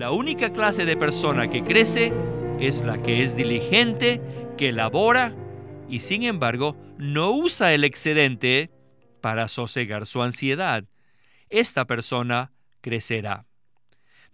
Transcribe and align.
La 0.00 0.12
única 0.12 0.50
clase 0.50 0.86
de 0.86 0.96
persona 0.96 1.50
que 1.50 1.62
crece 1.62 2.10
es 2.58 2.80
la 2.80 2.96
que 2.96 3.20
es 3.20 3.36
diligente, 3.36 4.22
que 4.56 4.72
labora 4.72 5.36
y 5.90 6.00
sin 6.00 6.22
embargo 6.22 6.74
no 6.96 7.32
usa 7.32 7.74
el 7.74 7.84
excedente 7.84 8.70
para 9.20 9.46
sosegar 9.46 10.06
su 10.06 10.22
ansiedad. 10.22 10.84
Esta 11.50 11.86
persona 11.86 12.50
crecerá. 12.80 13.44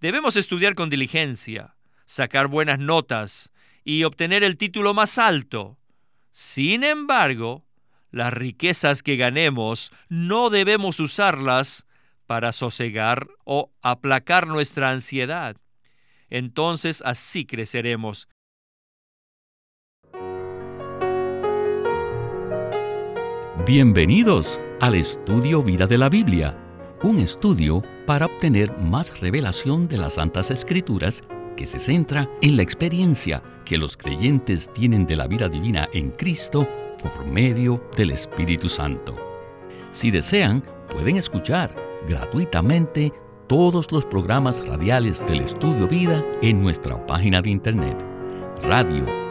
Debemos 0.00 0.36
estudiar 0.36 0.76
con 0.76 0.88
diligencia, 0.88 1.74
sacar 2.04 2.46
buenas 2.46 2.78
notas 2.78 3.52
y 3.82 4.04
obtener 4.04 4.44
el 4.44 4.58
título 4.58 4.94
más 4.94 5.18
alto. 5.18 5.78
Sin 6.30 6.84
embargo, 6.84 7.64
las 8.12 8.32
riquezas 8.32 9.02
que 9.02 9.16
ganemos 9.16 9.90
no 10.08 10.48
debemos 10.48 11.00
usarlas 11.00 11.85
para 12.26 12.52
sosegar 12.52 13.28
o 13.44 13.70
aplacar 13.82 14.46
nuestra 14.46 14.90
ansiedad. 14.90 15.56
Entonces 16.28 17.02
así 17.04 17.46
creceremos. 17.46 18.28
Bienvenidos 23.66 24.60
al 24.80 24.94
estudio 24.94 25.62
Vida 25.62 25.86
de 25.86 25.98
la 25.98 26.08
Biblia, 26.08 26.56
un 27.02 27.18
estudio 27.18 27.82
para 28.06 28.26
obtener 28.26 28.76
más 28.78 29.18
revelación 29.20 29.88
de 29.88 29.98
las 29.98 30.14
Santas 30.14 30.50
Escrituras 30.50 31.22
que 31.56 31.66
se 31.66 31.78
centra 31.78 32.30
en 32.42 32.56
la 32.56 32.62
experiencia 32.62 33.42
que 33.64 33.78
los 33.78 33.96
creyentes 33.96 34.72
tienen 34.72 35.06
de 35.06 35.16
la 35.16 35.26
vida 35.26 35.48
divina 35.48 35.88
en 35.92 36.10
Cristo 36.12 36.68
por 37.02 37.26
medio 37.26 37.82
del 37.96 38.10
Espíritu 38.10 38.68
Santo. 38.68 39.16
Si 39.90 40.10
desean, 40.10 40.62
pueden 40.90 41.16
escuchar 41.16 41.85
gratuitamente 42.06 43.12
todos 43.48 43.92
los 43.92 44.04
programas 44.04 44.66
radiales 44.66 45.20
del 45.26 45.40
Estudio 45.40 45.86
Vida 45.86 46.24
en 46.42 46.62
nuestra 46.62 47.04
página 47.06 47.42
de 47.42 47.50
internet 47.50 47.96
radiolsm.com. 48.62 49.26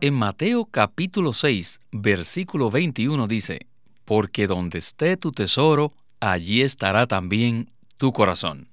En 0.00 0.14
Mateo 0.14 0.66
capítulo 0.66 1.32
6, 1.32 1.80
versículo 1.92 2.70
21 2.70 3.26
dice, 3.26 3.60
Porque 4.04 4.46
donde 4.46 4.78
esté 4.78 5.16
tu 5.16 5.32
tesoro, 5.32 5.94
allí 6.20 6.62
estará 6.62 7.06
también 7.06 7.70
tu 7.96 8.12
corazón. 8.12 8.68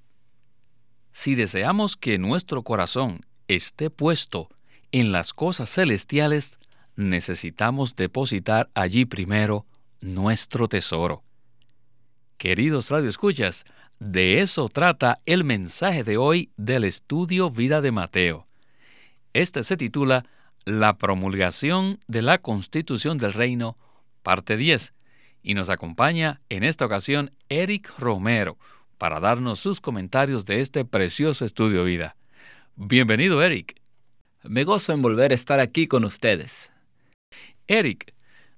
Si 1.11 1.35
deseamos 1.35 1.95
que 1.95 2.17
nuestro 2.17 2.63
corazón 2.63 3.21
esté 3.47 3.89
puesto 3.89 4.49
en 4.91 5.11
las 5.11 5.33
cosas 5.33 5.69
celestiales, 5.69 6.57
necesitamos 6.95 7.95
depositar 7.95 8.69
allí 8.73 9.05
primero 9.05 9.65
nuestro 10.01 10.67
tesoro. 10.67 11.23
Queridos 12.37 12.89
radioescuchas, 12.89 13.65
de 13.99 14.41
eso 14.41 14.67
trata 14.67 15.19
el 15.25 15.43
mensaje 15.43 16.03
de 16.03 16.17
hoy 16.17 16.51
del 16.57 16.83
estudio 16.83 17.49
Vida 17.49 17.81
de 17.81 17.91
Mateo. 17.91 18.47
Este 19.33 19.63
se 19.63 19.77
titula 19.77 20.25
La 20.65 20.97
promulgación 20.97 21.99
de 22.07 22.21
la 22.21 22.37
Constitución 22.39 23.17
del 23.17 23.33
Reino, 23.33 23.77
parte 24.21 24.57
10, 24.57 24.91
y 25.41 25.53
nos 25.53 25.69
acompaña 25.69 26.41
en 26.49 26.63
esta 26.63 26.85
ocasión 26.85 27.31
Eric 27.49 27.91
Romero 27.97 28.57
para 28.97 29.19
darnos 29.19 29.59
sus 29.59 29.81
comentarios 29.81 30.45
de 30.45 30.61
este 30.61 30.85
precioso 30.85 31.45
estudio 31.45 31.83
vida. 31.83 32.15
Bienvenido, 32.75 33.41
Eric. 33.41 33.79
Me 34.43 34.65
gozo 34.65 34.91
en 34.91 35.01
volver 35.01 35.31
a 35.31 35.35
estar 35.35 35.59
aquí 35.59 35.87
con 35.87 36.03
ustedes. 36.03 36.72
Eric, 37.67 38.13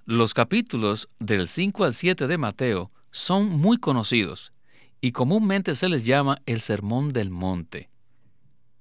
los 0.05 0.33
capítulos 0.33 1.07
del 1.19 1.47
5 1.47 1.83
al 1.83 1.93
7 1.93 2.25
de 2.25 2.37
Mateo 2.39 2.89
son 3.11 3.49
muy 3.49 3.77
conocidos 3.77 4.51
y 4.99 5.11
comúnmente 5.11 5.75
se 5.75 5.89
les 5.89 6.05
llama 6.05 6.39
el 6.47 6.59
Sermón 6.59 7.13
del 7.13 7.29
Monte. 7.29 7.87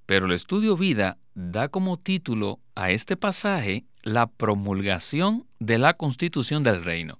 Pero 0.07 0.25
el 0.25 0.31
estudio 0.31 0.77
vida 0.77 1.19
da 1.35 1.67
como 1.67 1.97
título 1.97 2.59
a 2.73 2.89
este 2.89 3.17
pasaje 3.17 3.85
la 4.01 4.25
promulgación 4.25 5.45
de 5.59 5.77
la 5.77 5.93
constitución 5.93 6.63
del 6.63 6.83
reino. 6.83 7.19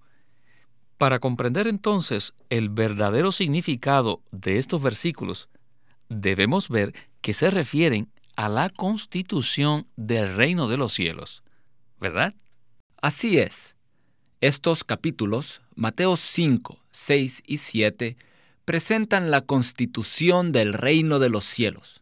Para 0.97 1.19
comprender 1.19 1.67
entonces 1.67 2.33
el 2.49 2.69
verdadero 2.69 3.31
significado 3.31 4.23
de 4.31 4.57
estos 4.57 4.81
versículos, 4.81 5.49
debemos 6.09 6.69
ver 6.69 6.93
que 7.21 7.35
se 7.35 7.51
refieren 7.51 8.11
a 8.35 8.49
la 8.49 8.71
constitución 8.71 9.87
del 9.95 10.35
reino 10.35 10.67
de 10.67 10.77
los 10.77 10.93
cielos, 10.93 11.43
¿verdad? 11.99 12.33
Así 13.05 13.37
es. 13.37 13.75
Estos 14.41 14.83
capítulos, 14.83 15.61
Mateo 15.75 16.15
5, 16.17 16.79
6 16.89 17.43
y 17.45 17.57
7, 17.57 18.17
presentan 18.65 19.29
la 19.29 19.41
constitución 19.41 20.51
del 20.51 20.73
reino 20.73 21.19
de 21.19 21.29
los 21.29 21.45
cielos. 21.45 22.01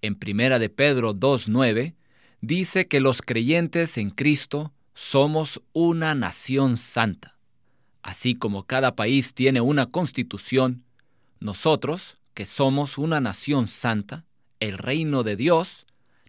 En 0.00 0.14
Primera 0.14 0.60
de 0.60 0.68
Pedro 0.68 1.12
2.9 1.12 1.96
dice 2.40 2.86
que 2.86 3.00
los 3.00 3.20
creyentes 3.20 3.98
en 3.98 4.10
Cristo 4.10 4.72
somos 4.94 5.60
una 5.72 6.14
nación 6.14 6.76
santa. 6.76 7.36
Así 8.02 8.36
como 8.36 8.62
cada 8.62 8.94
país 8.94 9.34
tiene 9.34 9.60
una 9.60 9.86
constitución, 9.86 10.84
nosotros, 11.40 12.16
que 12.34 12.44
somos 12.44 12.96
una 12.96 13.20
nación 13.20 13.66
santa, 13.66 14.24
el 14.60 14.78
reino 14.78 15.24
de 15.24 15.34
Dios, 15.34 15.84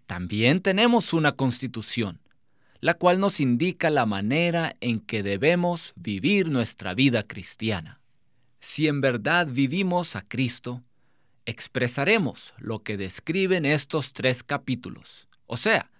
también 0.08 0.62
tenemos 0.62 1.12
una 1.12 1.30
constitución 1.30 2.19
la 2.80 2.94
cual 2.94 3.20
nos 3.20 3.40
indica 3.40 3.90
la 3.90 4.06
manera 4.06 4.76
en 4.80 5.00
que 5.00 5.22
debemos 5.22 5.92
vivir 5.96 6.50
nuestra 6.50 6.94
vida 6.94 7.22
cristiana. 7.22 8.00
Si 8.60 8.88
en 8.88 9.00
verdad 9.00 9.46
vivimos 9.46 10.16
a 10.16 10.22
Cristo, 10.22 10.82
expresaremos 11.46 12.54
lo 12.58 12.82
que 12.82 12.96
describen 12.96 13.64
estos 13.64 14.12
tres 14.12 14.42
capítulos. 14.42 15.28
O 15.46 15.56
sea, 15.56 15.90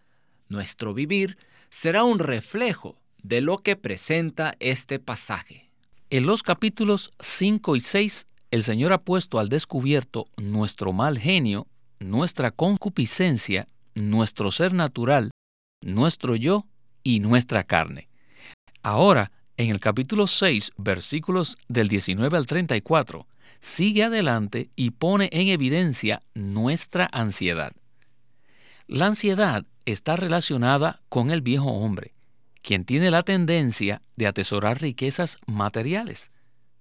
nuestro 0.48 0.94
vivir 0.94 1.38
será 1.70 2.04
un 2.04 2.18
reflejo 2.18 3.00
de 3.22 3.40
lo 3.40 3.58
que 3.58 3.76
presenta 3.76 4.54
este 4.60 4.98
pasaje. 4.98 5.70
En 6.10 6.26
los 6.26 6.42
capítulos 6.42 7.12
5 7.20 7.76
y 7.76 7.80
6, 7.80 8.26
el 8.50 8.62
Señor 8.62 8.92
ha 8.92 9.02
puesto 9.02 9.38
al 9.38 9.48
descubierto 9.48 10.26
nuestro 10.36 10.92
mal 10.92 11.18
genio, 11.18 11.66
nuestra 12.00 12.50
concupiscencia, 12.50 13.66
nuestro 13.94 14.50
ser 14.50 14.72
natural, 14.72 15.30
nuestro 15.82 16.36
yo 16.36 16.66
y 17.02 17.20
nuestra 17.20 17.64
carne. 17.64 18.08
Ahora, 18.82 19.32
en 19.56 19.70
el 19.70 19.80
capítulo 19.80 20.26
6, 20.26 20.72
versículos 20.78 21.56
del 21.68 21.88
19 21.88 22.36
al 22.36 22.46
34, 22.46 23.26
sigue 23.58 24.04
adelante 24.04 24.70
y 24.74 24.90
pone 24.92 25.28
en 25.32 25.48
evidencia 25.48 26.22
nuestra 26.34 27.08
ansiedad. 27.12 27.72
La 28.86 29.06
ansiedad 29.06 29.64
está 29.84 30.16
relacionada 30.16 31.02
con 31.08 31.30
el 31.30 31.42
viejo 31.42 31.70
hombre, 31.70 32.14
quien 32.62 32.84
tiene 32.84 33.10
la 33.10 33.22
tendencia 33.22 34.00
de 34.16 34.26
atesorar 34.26 34.80
riquezas 34.80 35.38
materiales. 35.46 36.32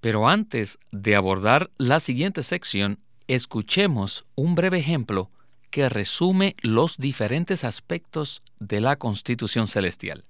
Pero 0.01 0.27
antes 0.27 0.79
de 0.91 1.15
abordar 1.15 1.69
la 1.77 1.99
siguiente 1.99 2.43
sección, 2.43 2.99
escuchemos 3.27 4.25
un 4.35 4.55
breve 4.55 4.79
ejemplo 4.79 5.29
que 5.69 5.89
resume 5.89 6.55
los 6.61 6.97
diferentes 6.97 7.63
aspectos 7.63 8.41
de 8.59 8.81
la 8.81 8.95
Constitución 8.97 9.67
Celestial. 9.67 10.25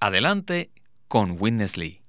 Adelante 0.00 0.70
con 1.08 1.36
Witness 1.40 1.76
Lee. 1.76 2.00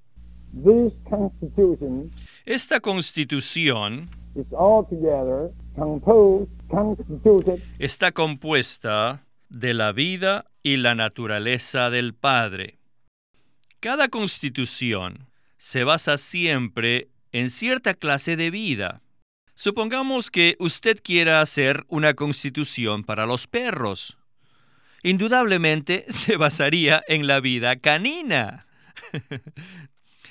Esta 2.46 2.80
constitución 2.80 4.10
está 7.78 8.12
compuesta 8.12 9.24
de 9.48 9.74
la 9.74 9.92
vida 9.92 10.46
y 10.62 10.76
la 10.76 10.94
naturaleza 10.94 11.90
del 11.90 12.14
Padre. 12.14 12.78
Cada 13.80 14.08
constitución 14.08 15.28
se 15.56 15.84
basa 15.84 16.18
siempre 16.18 17.08
en 17.32 17.50
cierta 17.50 17.94
clase 17.94 18.36
de 18.36 18.50
vida. 18.50 19.02
Supongamos 19.60 20.30
que 20.30 20.54
usted 20.60 21.00
quiera 21.02 21.40
hacer 21.40 21.84
una 21.88 22.14
constitución 22.14 23.02
para 23.02 23.26
los 23.26 23.48
perros. 23.48 24.16
Indudablemente 25.02 26.04
se 26.10 26.36
basaría 26.36 27.02
en 27.08 27.26
la 27.26 27.40
vida 27.40 27.74
canina. 27.74 28.68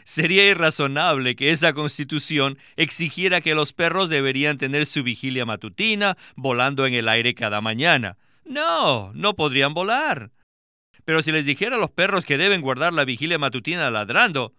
Sería 0.05 0.49
irrazonable 0.49 1.35
que 1.35 1.51
esa 1.51 1.73
constitución 1.73 2.57
exigiera 2.77 3.41
que 3.41 3.53
los 3.53 3.73
perros 3.73 4.07
deberían 4.07 4.57
tener 4.57 4.85
su 4.85 5.03
vigilia 5.03 5.45
matutina 5.45 6.15
volando 6.37 6.85
en 6.85 6.93
el 6.93 7.09
aire 7.09 7.35
cada 7.35 7.59
mañana. 7.59 8.15
No, 8.45 9.11
no 9.13 9.35
podrían 9.35 9.73
volar. 9.73 10.31
Pero 11.03 11.21
si 11.21 11.33
les 11.33 11.45
dijera 11.45 11.75
a 11.75 11.79
los 11.79 11.91
perros 11.91 12.25
que 12.25 12.37
deben 12.37 12.61
guardar 12.61 12.93
la 12.93 13.03
vigilia 13.03 13.37
matutina 13.37 13.91
ladrando, 13.91 14.53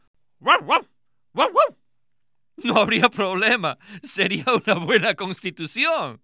no 2.62 2.78
habría 2.78 3.08
problema. 3.08 3.78
Sería 4.02 4.44
una 4.64 4.74
buena 4.74 5.14
constitución. 5.14 6.20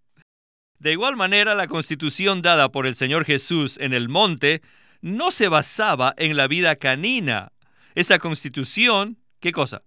De 0.78 0.92
igual 0.92 1.16
manera, 1.16 1.54
la 1.54 1.68
constitución 1.68 2.42
dada 2.42 2.70
por 2.70 2.86
el 2.86 2.96
Señor 2.96 3.24
Jesús 3.24 3.78
en 3.80 3.92
el 3.92 4.08
monte 4.08 4.62
no 5.00 5.30
se 5.30 5.48
basaba 5.48 6.14
en 6.16 6.36
la 6.36 6.46
vida 6.46 6.76
canina. 6.76 7.52
Esa 7.94 8.18
constitución, 8.18 9.18
¿qué 9.40 9.52
cosa? 9.52 9.82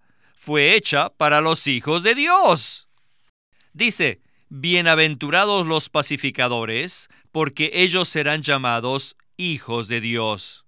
fue 0.48 0.76
hecha 0.76 1.10
para 1.10 1.42
los 1.42 1.68
hijos 1.68 2.04
de 2.04 2.16
Dios. 2.16 2.88
Dice, 3.74 4.22
Bienaventurados 4.48 5.66
los 5.66 5.90
pacificadores, 5.90 7.10
porque 7.34 7.70
ellos 7.74 8.08
serán 8.08 8.44
llamados 8.44 9.18
hijos 9.36 9.90
de 9.90 10.00
Dios. 10.00 10.64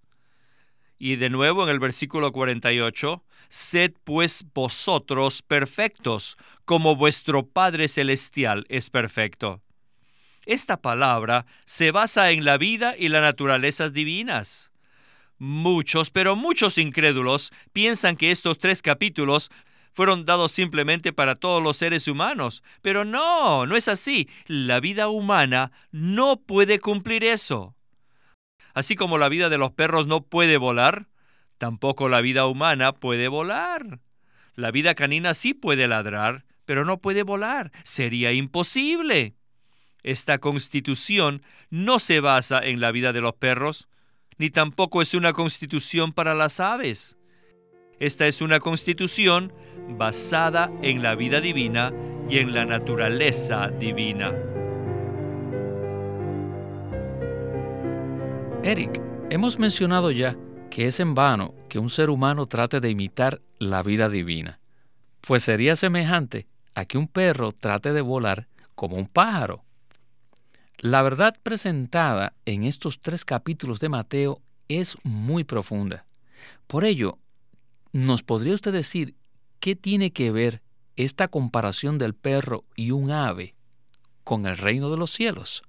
Y 0.97 1.15
de 1.15 1.29
nuevo 1.29 1.63
en 1.63 1.69
el 1.69 1.79
versículo 1.79 2.33
48, 2.33 3.23
Sed 3.49 3.93
pues 4.03 4.45
vosotros 4.53 5.41
perfectos, 5.41 6.37
como 6.65 6.95
vuestro 6.95 7.47
Padre 7.47 7.87
Celestial 7.87 8.65
es 8.69 8.89
perfecto. 8.89 9.61
Esta 10.45 10.81
palabra 10.81 11.45
se 11.65 11.91
basa 11.91 12.31
en 12.31 12.45
la 12.45 12.57
vida 12.57 12.95
y 12.97 13.09
las 13.09 13.21
naturalezas 13.21 13.91
divinas. 13.91 14.71
Muchos, 15.37 16.11
pero 16.11 16.35
muchos 16.35 16.77
incrédulos 16.77 17.51
piensan 17.73 18.17
que 18.17 18.31
estos 18.31 18.57
tres 18.57 18.81
capítulos 18.81 19.51
fueron 19.93 20.25
dados 20.25 20.51
simplemente 20.51 21.11
para 21.11 21.35
todos 21.35 21.61
los 21.61 21.77
seres 21.77 22.07
humanos. 22.07 22.63
Pero 22.81 23.03
no, 23.03 23.65
no 23.65 23.75
es 23.75 23.87
así. 23.87 24.29
La 24.45 24.79
vida 24.79 25.09
humana 25.09 25.71
no 25.91 26.37
puede 26.37 26.79
cumplir 26.79 27.23
eso. 27.23 27.75
Así 28.73 28.95
como 28.95 29.17
la 29.17 29.27
vida 29.29 29.49
de 29.49 29.57
los 29.57 29.71
perros 29.71 30.07
no 30.07 30.21
puede 30.21 30.57
volar, 30.57 31.08
tampoco 31.59 32.09
la 32.09 32.21
vida 32.21 32.47
humana 32.47 32.93
puede 32.93 33.27
volar. 33.27 33.99
La 34.55 34.71
vida 34.71 34.95
canina 34.95 35.35
sí 35.35 35.53
puede 35.53 35.87
ladrar, 35.87 36.45
pero 36.65 36.85
no 36.85 36.99
puede 36.99 37.21
volar. 37.21 37.71
Sería 37.83 38.31
imposible. 38.33 39.35
Esta 40.01 40.39
constitución 40.39 41.43
no 41.69 41.99
se 41.99 42.21
basa 42.21 42.59
en 42.59 42.79
la 42.79 42.91
vida 42.91 43.13
de 43.13 43.21
los 43.21 43.35
perros, 43.35 43.89
ni 44.37 44.49
tampoco 44.49 45.01
es 45.01 45.13
una 45.13 45.33
constitución 45.33 46.13
para 46.13 46.33
las 46.33 46.59
aves. 46.59 47.17
Esta 47.99 48.25
es 48.25 48.41
una 48.41 48.61
constitución 48.61 49.53
basada 49.89 50.71
en 50.81 51.03
la 51.03 51.15
vida 51.15 51.41
divina 51.41 51.93
y 52.29 52.37
en 52.37 52.53
la 52.53 52.63
naturaleza 52.63 53.67
divina. 53.67 54.33
Eric, 58.63 59.01
hemos 59.29 59.59
mencionado 59.59 60.11
ya 60.11 60.37
que 60.69 60.87
es 60.87 60.99
en 60.99 61.15
vano 61.15 61.53
que 61.67 61.79
un 61.79 61.89
ser 61.89 62.09
humano 62.09 62.45
trate 62.45 62.79
de 62.79 62.89
imitar 62.89 63.41
la 63.57 63.83
vida 63.83 64.09
divina, 64.09 64.59
pues 65.21 65.43
sería 65.43 65.75
semejante 65.75 66.47
a 66.75 66.85
que 66.85 66.97
un 66.97 67.07
perro 67.07 67.51
trate 67.51 67.93
de 67.93 68.01
volar 68.01 68.47
como 68.75 68.95
un 68.95 69.07
pájaro. 69.07 69.63
La 70.79 71.01
verdad 71.01 71.35
presentada 71.43 72.33
en 72.45 72.63
estos 72.63 72.99
tres 72.99 73.25
capítulos 73.25 73.79
de 73.79 73.89
Mateo 73.89 74.41
es 74.67 74.95
muy 75.03 75.43
profunda. 75.43 76.05
Por 76.67 76.85
ello, 76.85 77.17
¿nos 77.91 78.23
podría 78.23 78.53
usted 78.53 78.71
decir 78.71 79.15
¿qué 79.59 79.75
tiene 79.75 80.11
que 80.11 80.31
ver 80.31 80.61
esta 80.95 81.27
comparación 81.27 81.97
del 81.97 82.13
perro 82.13 82.63
y 82.75 82.91
un 82.91 83.11
ave 83.11 83.55
con 84.23 84.45
el 84.45 84.57
reino 84.57 84.89
de 84.89 84.97
los 84.97 85.11
cielos? 85.11 85.63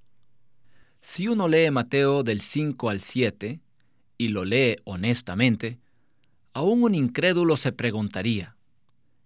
Si 1.01 1.27
uno 1.27 1.47
lee 1.47 1.71
Mateo 1.71 2.23
del 2.23 2.41
5 2.41 2.89
al 2.89 3.01
7 3.01 3.59
y 4.21 4.27
lo 4.27 4.45
lee 4.45 4.75
honestamente, 4.83 5.79
aún 6.53 6.83
un 6.83 6.93
incrédulo 6.93 7.57
se 7.57 7.71
preguntaría, 7.71 8.55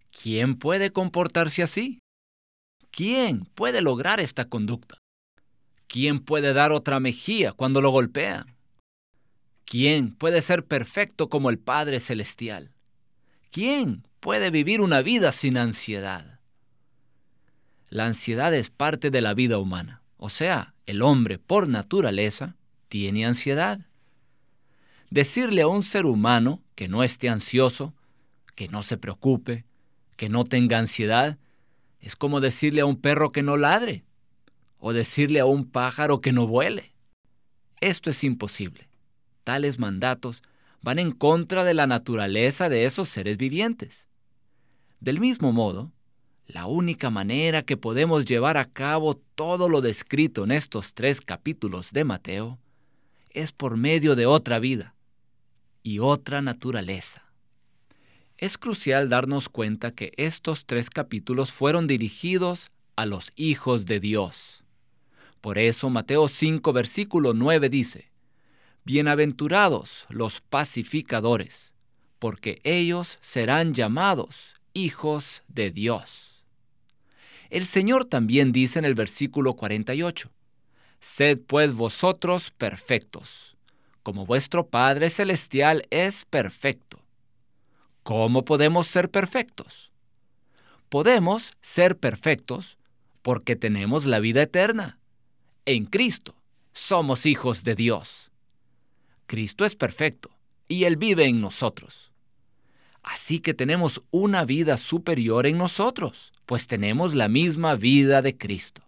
¿quién 0.09 0.56
puede 0.56 0.92
comportarse 0.92 1.63
así? 1.63 2.00
¿Quién 2.92 3.44
puede 3.44 3.81
lograr 3.81 4.21
esta 4.21 4.45
conducta? 4.45 5.00
¿Quién 5.88 6.19
puede 6.19 6.53
dar 6.53 6.71
otra 6.71 7.01
mejilla 7.01 7.51
cuando 7.51 7.81
lo 7.81 7.89
golpean? 7.89 8.56
¿Quién 9.65 10.15
puede 10.15 10.42
ser 10.42 10.63
perfecto 10.63 11.27
como 11.27 11.50
el 11.50 11.59
Padre 11.59 12.00
Celestial? 12.00 12.71
¿Quién 13.51 14.07
puede 14.21 14.50
vivir 14.50 14.80
una 14.80 15.01
vida 15.01 15.33
sin 15.33 15.57
ansiedad? 15.57 16.39
La 17.89 18.06
ansiedad 18.06 18.53
es 18.56 18.69
parte 18.69 19.09
de 19.09 19.21
la 19.21 19.33
vida 19.33 19.57
humana, 19.59 20.01
o 20.15 20.30
sea, 20.30 20.74
el 20.86 21.01
hombre 21.01 21.38
por 21.38 21.68
naturaleza 21.68 22.56
tiene 22.88 23.25
ansiedad. 23.25 23.81
Decirle 25.10 25.62
a 25.62 25.68
un 25.68 25.84
ser 25.84 26.06
humano 26.06 26.62
que 26.74 26.88
no 26.88 27.04
esté 27.04 27.30
ansioso, 27.30 27.94
que 28.56 28.68
no 28.68 28.81
se 28.81 28.98
preocupe, 28.98 29.66
que 30.18 30.30
no 30.30 30.46
tenga 30.46 30.80
ansiedad, 30.80 31.38
es 32.00 32.16
como 32.16 32.42
decirle 32.42 32.81
a 32.81 32.86
un 32.86 32.98
perro 33.00 33.31
que 33.31 33.44
no 33.44 33.56
ladre, 33.57 34.04
o 34.80 34.94
decirle 34.94 35.40
a 35.40 35.46
un 35.46 35.66
pájaro 35.66 36.22
que 36.22 36.31
no 36.31 36.48
vuele. 36.48 36.94
Esto 37.81 38.10
es 38.10 38.24
imposible. 38.24 38.90
Tales 39.44 39.80
mandatos 39.80 40.42
van 40.81 41.00
en 41.00 41.12
contra 41.12 41.63
de 41.63 41.74
la 41.74 41.88
naturaleza 41.88 42.68
de 42.69 42.86
esos 42.86 43.07
seres 43.10 43.38
vivientes. 43.38 44.07
Del 45.00 45.19
mismo 45.19 45.52
modo, 45.52 45.92
la 46.48 46.66
única 46.66 47.10
manera 47.10 47.62
que 47.62 47.78
podemos 47.78 48.25
llevar 48.25 48.57
a 48.57 48.66
cabo 48.66 49.16
todo 49.36 49.69
lo 49.69 49.81
descrito 49.81 50.44
en 50.44 50.52
estos 50.52 50.94
tres 50.94 51.22
capítulos 51.22 51.92
de 51.92 52.04
Mateo 52.04 52.60
es 53.31 53.52
por 53.52 53.78
medio 53.78 54.16
de 54.16 54.25
otra 54.25 54.60
vida 54.60 54.94
y 55.86 56.00
otra 56.00 56.42
naturaleza. 56.42 57.24
Es 58.40 58.58
crucial 58.58 59.08
darnos 59.08 59.50
cuenta 59.50 59.92
que 59.92 60.14
estos 60.18 60.66
tres 60.66 60.90
capítulos 60.90 61.54
fueron 61.54 61.86
dirigidos 61.86 62.72
a 62.96 63.06
los 63.06 63.32
hijos 63.36 63.86
de 63.86 64.00
Dios. 64.00 64.64
Por 65.42 65.60
eso 65.60 65.92
Mateo 65.92 66.28
5 66.28 66.74
versículo 66.74 67.36
9 67.36 67.70
dice, 67.70 68.10
Bienaventurados 68.84 70.08
los 70.10 70.42
pacificadores, 70.42 71.72
porque 72.18 72.60
ellos 72.64 73.20
serán 73.22 73.76
llamados 73.76 74.56
hijos 74.74 75.44
de 75.48 75.70
Dios. 75.70 76.44
El 77.52 77.68
Señor 77.68 78.06
también 78.06 78.52
dice 78.52 78.80
en 78.80 78.86
el 78.86 78.96
versículo 78.96 79.54
48, 79.54 80.31
Sed 81.00 81.42
pues 81.46 81.76
vosotros 81.76 82.50
perfectos, 82.50 83.55
como 84.06 84.28
vuestro 84.28 84.68
Padre 84.68 85.10
Celestial 85.10 85.88
es 85.90 86.25
perfecto. 86.25 87.00
¿Cómo 88.04 88.46
podemos 88.46 88.86
ser 88.86 89.10
perfectos? 89.10 89.92
Podemos 90.90 91.54
ser 91.60 91.98
perfectos 91.98 92.78
porque 93.24 93.56
tenemos 93.56 94.06
la 94.06 94.19
vida 94.19 94.44
eterna. 94.44 95.00
En 95.66 95.88
Cristo 95.88 96.36
somos 96.72 97.25
hijos 97.25 97.63
de 97.63 97.74
Dios. 97.74 98.30
Cristo 99.25 99.66
es 99.66 99.75
perfecto 99.75 100.30
y 100.68 100.84
Él 100.84 100.98
vive 100.98 101.25
en 101.25 101.42
nosotros. 101.42 102.12
Así 103.02 103.40
que 103.40 103.56
tenemos 103.56 104.04
una 104.12 104.46
vida 104.46 104.78
superior 104.78 105.48
en 105.48 105.57
nosotros, 105.57 106.31
pues 106.46 106.68
tenemos 106.68 107.16
la 107.16 107.28
misma 107.28 107.74
vida 107.74 108.22
de 108.22 108.38
Cristo. 108.38 108.83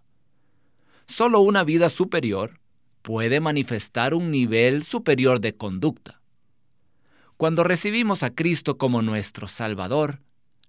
Solo 1.07 1.39
una 1.39 1.63
vida 1.63 1.89
superior 1.89 2.59
puede 3.07 3.39
manifestar 3.39 4.13
un 4.13 4.31
nivel 4.31 4.83
superior 4.83 5.39
de 5.39 5.55
conducta. 5.55 6.19
Cuando 7.37 7.63
recibimos 7.63 8.21
a 8.21 8.35
Cristo 8.35 8.77
como 8.77 9.01
nuestro 9.01 9.47
Salvador, 9.47 10.19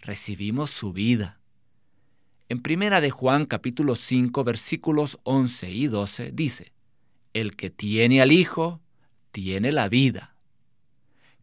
recibimos 0.02 0.71
su 0.71 0.92
vida. 0.92 1.40
En 2.49 2.62
primera 2.62 3.00
de 3.00 3.11
Juan 3.11 3.45
capítulo 3.45 3.97
5 3.97 4.45
versículos 4.45 5.18
11 5.25 5.71
y 5.73 5.88
12 5.88 6.30
dice, 6.30 6.73
El 7.35 7.57
que 7.57 7.71
tiene 7.71 8.23
al 8.23 8.30
Hijo, 8.30 8.80
tiene 9.33 9.73
la 9.73 9.88
vida. 9.88 10.37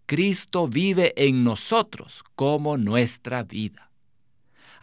Cristo 0.06 0.70
vive 0.70 1.14
en 1.18 1.44
nosotros 1.44 2.24
como 2.36 2.78
nuestra 2.78 3.44
vida. 3.44 3.85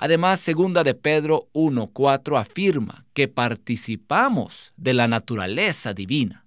Además, 0.02 0.40
segunda 0.40 0.82
de 0.82 0.94
Pedro 0.94 1.48
1:4 1.52 2.36
afirma 2.36 3.06
que 3.14 3.28
participamos 3.28 4.72
de 4.76 4.94
la 4.94 5.06
naturaleza 5.06 5.94
divina. 5.94 6.44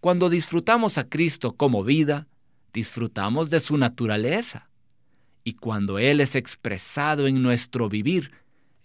Cuando 0.00 0.30
disfrutamos 0.30 0.96
a 0.96 1.06
Cristo 1.06 1.52
como 1.52 1.84
vida, 1.84 2.26
disfrutamos 2.72 3.50
de 3.50 3.60
su 3.60 3.76
naturaleza. 3.76 4.70
Y 5.44 5.56
cuando 5.56 5.98
Él 5.98 6.22
es 6.22 6.34
expresado 6.36 7.26
en 7.26 7.42
nuestro 7.42 7.90
vivir, 7.90 8.30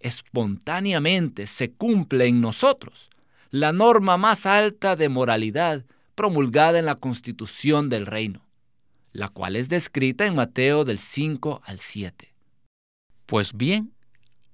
espontáneamente 0.02 1.48
se 1.48 1.72
cumple 1.72 2.28
en 2.28 2.42
nosotros 2.42 3.10
la 3.50 3.72
norma 3.72 4.18
más 4.18 4.46
alta 4.46 4.98
de 4.98 5.08
moralidad 5.08 5.86
promulgada 6.16 6.80
en 6.80 6.86
la 6.86 6.96
constitución 6.96 7.88
del 7.88 8.08
reino, 8.08 8.46
la 9.14 9.30
cual 9.30 9.56
es 9.56 9.70
descrita 9.70 10.26
en 10.26 10.36
Mateo 10.36 10.84
del 10.84 11.00
5 11.00 11.62
al 11.64 11.80
7. 11.80 12.33
Pues 13.26 13.54
bien, 13.54 13.94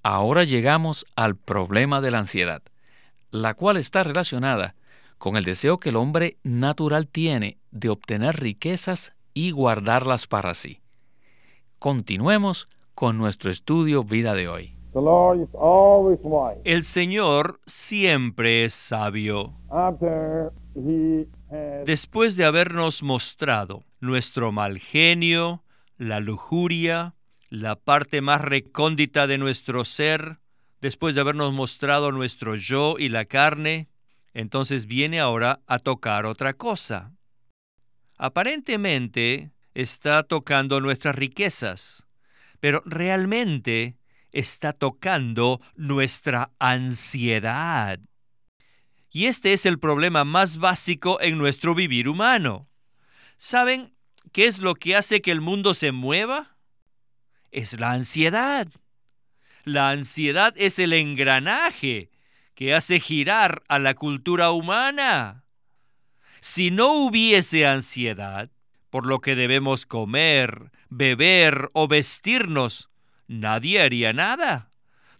ahora 0.03 0.43
llegamos 0.43 1.05
al 1.15 1.35
problema 1.35 2.01
de 2.01 2.11
la 2.11 2.19
ansiedad, 2.19 2.61
la 3.31 3.53
cual 3.53 3.77
está 3.77 4.03
relacionada 4.03 4.75
con 5.17 5.35
el 5.35 5.43
deseo 5.43 5.77
que 5.77 5.89
el 5.89 5.97
hombre 5.97 6.37
natural 6.43 7.07
tiene 7.07 7.57
de 7.71 7.89
obtener 7.89 8.39
riquezas 8.39 9.13
y 9.33 9.51
guardarlas 9.51 10.27
para 10.27 10.53
sí. 10.53 10.81
Continuemos 11.77 12.67
con 12.95 13.17
nuestro 13.17 13.51
estudio 13.51 14.03
vida 14.03 14.33
de 14.33 14.47
hoy. 14.47 14.71
El 16.63 16.83
Señor 16.83 17.59
siempre 17.65 18.65
es 18.65 18.73
sabio. 18.73 19.53
Después 21.85 22.35
de 22.37 22.45
habernos 22.45 23.03
mostrado 23.03 23.83
nuestro 23.99 24.51
mal 24.51 24.79
genio, 24.79 25.63
la 25.97 26.19
lujuria, 26.19 27.13
la 27.49 27.75
parte 27.75 28.21
más 28.21 28.41
recóndita 28.41 29.27
de 29.27 29.37
nuestro 29.37 29.83
ser, 29.85 30.39
después 30.81 31.15
de 31.15 31.21
habernos 31.21 31.51
mostrado 31.53 32.11
nuestro 32.11 32.55
yo 32.55 32.95
y 32.99 33.09
la 33.09 33.25
carne, 33.25 33.89
entonces 34.33 34.85
viene 34.85 35.19
ahora 35.19 35.61
a 35.67 35.79
tocar 35.79 36.25
otra 36.25 36.53
cosa. 36.53 37.13
Aparentemente 38.17 39.51
está 39.73 40.23
tocando 40.23 40.79
nuestras 40.79 41.15
riquezas, 41.15 42.07
pero 42.59 42.83
realmente 42.85 43.97
está 44.31 44.73
tocando 44.73 45.59
nuestra 45.75 46.51
ansiedad. 46.59 47.99
Y 49.11 49.25
este 49.25 49.53
es 49.53 49.65
el 49.65 49.79
problema 49.79 50.23
más 50.23 50.57
básico 50.57 51.19
en 51.19 51.39
nuestro 51.39 51.73
vivir 51.73 52.07
humano. 52.07 52.69
¿Saben 53.37 53.95
qué 54.31 54.45
es 54.45 54.59
lo 54.59 54.75
que 54.75 54.95
hace 54.95 55.21
que 55.21 55.31
el 55.31 55.41
mundo 55.41 55.73
se 55.73 55.91
mueva? 55.91 56.58
Es 57.51 57.79
la 57.79 57.91
ansiedad. 57.91 58.67
La 59.63 59.89
ansiedad 59.89 60.53
es 60.55 60.79
el 60.79 60.93
engranaje 60.93 62.09
que 62.55 62.73
hace 62.73 62.99
girar 62.99 63.63
a 63.67 63.79
la 63.79 63.93
cultura 63.93 64.51
humana. 64.51 65.43
Si 66.41 66.71
no 66.71 66.93
hubiese 66.93 67.65
ansiedad 67.65 68.49
por 68.89 69.05
lo 69.05 69.21
que 69.21 69.35
debemos 69.35 69.85
comer, 69.85 70.71
beber 70.89 71.69
o 71.73 71.87
vestirnos, 71.87 72.89
nadie 73.27 73.81
haría 73.81 74.13
nada. 74.13 74.71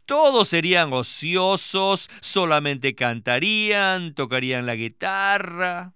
Todos 0.05 0.47
serían 0.47 0.91
ociosos, 0.91 2.09
solamente 2.19 2.95
cantarían, 2.95 4.15
tocarían 4.15 4.65
la 4.65 4.75
guitarra. 4.75 5.93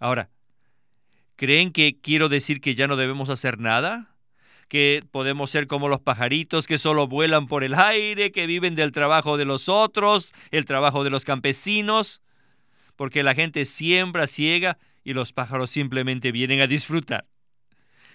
Ahora, 0.00 0.30
¿creen 1.36 1.72
que 1.72 2.00
quiero 2.00 2.28
decir 2.28 2.60
que 2.60 2.74
ya 2.74 2.88
no 2.88 2.96
debemos 2.96 3.28
hacer 3.28 3.60
nada? 3.60 4.16
Que 4.68 5.02
podemos 5.10 5.50
ser 5.50 5.66
como 5.66 5.88
los 5.88 6.00
pajaritos 6.00 6.66
que 6.66 6.78
solo 6.78 7.08
vuelan 7.08 7.46
por 7.46 7.64
el 7.64 7.74
aire, 7.74 8.32
que 8.32 8.46
viven 8.46 8.74
del 8.74 8.92
trabajo 8.92 9.36
de 9.36 9.44
los 9.44 9.68
otros, 9.68 10.32
el 10.50 10.64
trabajo 10.64 11.04
de 11.04 11.10
los 11.10 11.24
campesinos, 11.24 12.22
porque 12.96 13.22
la 13.22 13.34
gente 13.34 13.64
siembra, 13.64 14.26
ciega 14.26 14.78
y 15.04 15.14
los 15.14 15.32
pájaros 15.32 15.70
simplemente 15.70 16.32
vienen 16.32 16.60
a 16.60 16.66
disfrutar. 16.66 17.26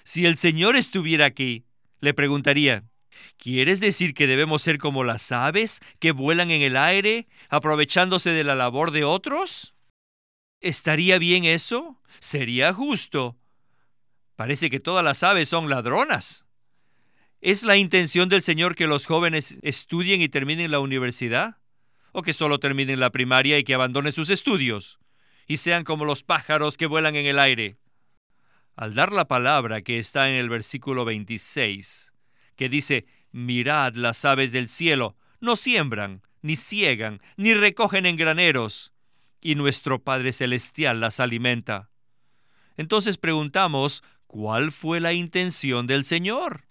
Si 0.04 0.26
el 0.26 0.38
Señor 0.38 0.76
estuviera 0.76 1.26
aquí, 1.26 1.64
le 2.02 2.14
preguntaría, 2.14 2.84
¿Quieres 3.38 3.80
decir 3.80 4.14
que 4.14 4.28
debemos 4.28 4.62
ser 4.62 4.78
como 4.78 5.04
las 5.04 5.32
aves 5.32 5.82
que 6.00 6.12
vuelan 6.12 6.52
en 6.52 6.62
el 6.62 6.78
aire, 6.78 7.28
aprovechándose 7.50 8.32
de 8.32 8.44
la 8.44 8.56
labor 8.56 8.92
de 8.92 9.04
otros? 9.04 9.76
¿Estaría 10.62 11.20
bien 11.20 11.44
eso? 11.44 12.00
¿Sería 12.20 12.74
justo? 12.74 13.38
Parece 14.36 14.70
que 14.70 14.80
todas 14.80 15.04
las 15.04 15.24
aves 15.24 15.50
son 15.50 15.70
ladronas. 15.70 16.46
¿Es 17.42 17.64
la 17.64 17.78
intención 17.78 18.30
del 18.30 18.42
Señor 18.42 18.76
que 18.76 18.88
los 18.88 19.06
jóvenes 19.06 19.60
estudien 19.62 20.22
y 20.22 20.30
terminen 20.30 20.72
la 20.72 20.80
universidad? 20.80 21.58
¿O 22.12 22.22
que 22.22 22.34
solo 22.34 22.60
terminen 22.60 23.00
la 23.00 23.12
primaria 23.12 23.58
y 23.58 23.64
que 23.64 23.74
abandonen 23.74 24.14
sus 24.14 24.30
estudios? 24.30 25.00
Y 25.46 25.58
sean 25.58 25.84
como 25.84 26.06
los 26.06 26.24
pájaros 26.24 26.78
que 26.78 26.86
vuelan 26.86 27.16
en 27.16 27.26
el 27.26 27.40
aire. 27.40 27.78
Al 28.76 28.96
dar 28.96 29.12
la 29.12 29.28
palabra 29.28 29.82
que 29.82 30.00
está 30.00 30.30
en 30.30 30.36
el 30.36 30.50
versículo 30.50 31.06
26, 31.06 32.14
que 32.56 32.70
dice, 32.70 33.06
mirad 33.32 33.94
las 33.96 34.26
aves 34.26 34.52
del 34.52 34.68
cielo, 34.68 35.16
no 35.42 35.56
siembran, 35.56 36.22
ni 36.42 36.56
ciegan, 36.56 37.22
ni 37.36 37.54
recogen 37.54 38.06
en 38.06 38.16
graneros, 38.16 38.94
y 39.42 39.56
nuestro 39.56 40.02
Padre 40.02 40.34
Celestial 40.34 41.02
las 41.02 41.20
alimenta. 41.20 41.90
Entonces 42.78 43.18
preguntamos, 43.18 44.04
¿cuál 44.34 44.72
fue 44.72 45.00
la 45.00 45.14
intención 45.14 45.86
del 45.86 46.06
Señor? 46.06 46.66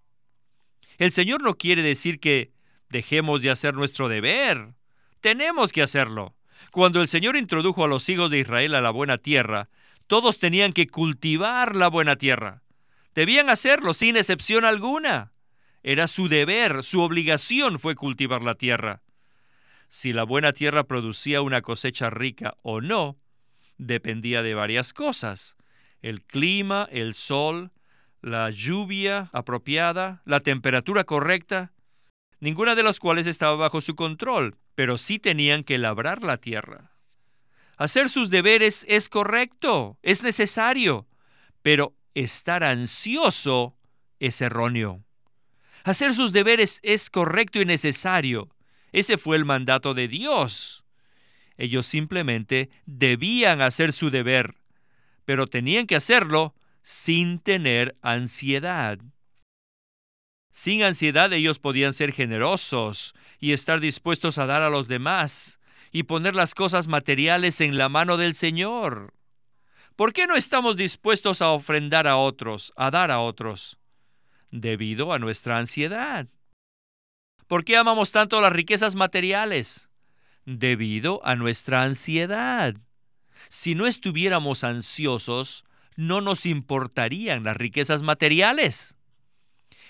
El 0.98 1.12
Señor 1.12 1.44
no 1.44 1.56
quiere 1.56 1.80
decir 1.80 2.18
que 2.18 2.50
dejemos 2.88 3.40
de 3.40 3.50
hacer 3.50 3.74
nuestro 3.74 4.08
deber. 4.08 4.74
Tenemos 5.20 5.70
que 5.70 5.80
hacerlo. 5.80 6.34
Cuando 6.72 7.00
el 7.00 7.06
Señor 7.06 7.36
introdujo 7.36 7.84
a 7.84 7.86
los 7.86 8.08
hijos 8.08 8.32
de 8.32 8.40
Israel 8.40 8.74
a 8.74 8.80
la 8.80 8.90
buena 8.90 9.16
tierra, 9.16 9.68
todos 10.08 10.40
tenían 10.40 10.72
que 10.72 10.88
cultivar 10.88 11.76
la 11.76 11.86
buena 11.86 12.16
tierra. 12.16 12.64
Debían 13.14 13.48
hacerlo 13.48 13.94
sin 13.94 14.16
excepción 14.16 14.64
alguna. 14.64 15.32
Era 15.84 16.08
su 16.08 16.26
deber, 16.28 16.82
su 16.82 17.00
obligación 17.00 17.78
fue 17.78 17.94
cultivar 17.94 18.42
la 18.42 18.56
tierra. 18.56 19.02
Si 19.86 20.12
la 20.12 20.24
buena 20.24 20.52
tierra 20.52 20.82
producía 20.82 21.42
una 21.42 21.62
cosecha 21.62 22.10
rica 22.10 22.56
o 22.62 22.80
no, 22.80 23.20
dependía 23.78 24.42
de 24.42 24.54
varias 24.54 24.92
cosas. 24.92 25.56
El 26.02 26.22
clima, 26.22 26.88
el 26.90 27.14
sol, 27.14 27.70
la 28.20 28.50
lluvia 28.50 29.30
apropiada, 29.32 30.22
la 30.24 30.40
temperatura 30.40 31.04
correcta, 31.04 31.72
ninguna 32.40 32.74
de 32.74 32.82
las 32.82 32.98
cuales 33.00 33.26
estaba 33.26 33.56
bajo 33.56 33.80
su 33.80 33.94
control, 33.94 34.56
pero 34.74 34.98
sí 34.98 35.18
tenían 35.18 35.64
que 35.64 35.78
labrar 35.78 36.22
la 36.22 36.36
tierra. 36.36 36.92
Hacer 37.76 38.10
sus 38.10 38.30
deberes 38.30 38.84
es 38.88 39.08
correcto, 39.08 39.98
es 40.02 40.22
necesario, 40.22 41.06
pero 41.62 41.94
estar 42.14 42.64
ansioso 42.64 43.76
es 44.20 44.40
erróneo. 44.40 45.04
Hacer 45.84 46.14
sus 46.14 46.32
deberes 46.32 46.80
es 46.82 47.10
correcto 47.10 47.60
y 47.60 47.64
necesario. 47.64 48.48
Ese 48.92 49.18
fue 49.18 49.36
el 49.36 49.44
mandato 49.44 49.94
de 49.94 50.06
Dios. 50.06 50.84
Ellos 51.56 51.86
simplemente 51.86 52.70
debían 52.86 53.60
hacer 53.60 53.92
su 53.92 54.10
deber, 54.10 54.61
pero 55.24 55.46
tenían 55.46 55.86
que 55.86 55.96
hacerlo 55.96 56.54
sin 56.82 57.38
tener 57.38 57.96
ansiedad. 58.02 58.98
Sin 60.50 60.82
ansiedad 60.82 61.32
ellos 61.32 61.58
podían 61.58 61.94
ser 61.94 62.12
generosos 62.12 63.14
y 63.38 63.52
estar 63.52 63.80
dispuestos 63.80 64.38
a 64.38 64.46
dar 64.46 64.62
a 64.62 64.70
los 64.70 64.88
demás 64.88 65.60
y 65.90 66.02
poner 66.04 66.34
las 66.34 66.54
cosas 66.54 66.88
materiales 66.88 67.60
en 67.60 67.78
la 67.78 67.88
mano 67.88 68.16
del 68.16 68.34
Señor. 68.34 69.14
¿Por 69.96 70.12
qué 70.12 70.26
no 70.26 70.36
estamos 70.36 70.76
dispuestos 70.76 71.42
a 71.42 71.50
ofrendar 71.50 72.06
a 72.06 72.16
otros, 72.16 72.72
a 72.76 72.90
dar 72.90 73.10
a 73.10 73.20
otros? 73.20 73.78
debido 74.52 75.12
a 75.12 75.18
nuestra 75.18 75.58
ansiedad. 75.58 76.28
¿Por 77.48 77.64
qué 77.64 77.76
amamos 77.76 78.12
tanto 78.12 78.40
las 78.40 78.52
riquezas 78.52 78.94
materiales? 78.94 79.90
Debido 80.44 81.20
a 81.24 81.34
nuestra 81.34 81.82
ansiedad. 81.82 82.76
Si 83.48 83.74
no 83.74 83.86
estuviéramos 83.86 84.64
ansiosos, 84.64 85.64
no 85.96 86.20
nos 86.20 86.46
importarían 86.46 87.44
las 87.44 87.56
riquezas 87.56 88.02
materiales. 88.02 88.96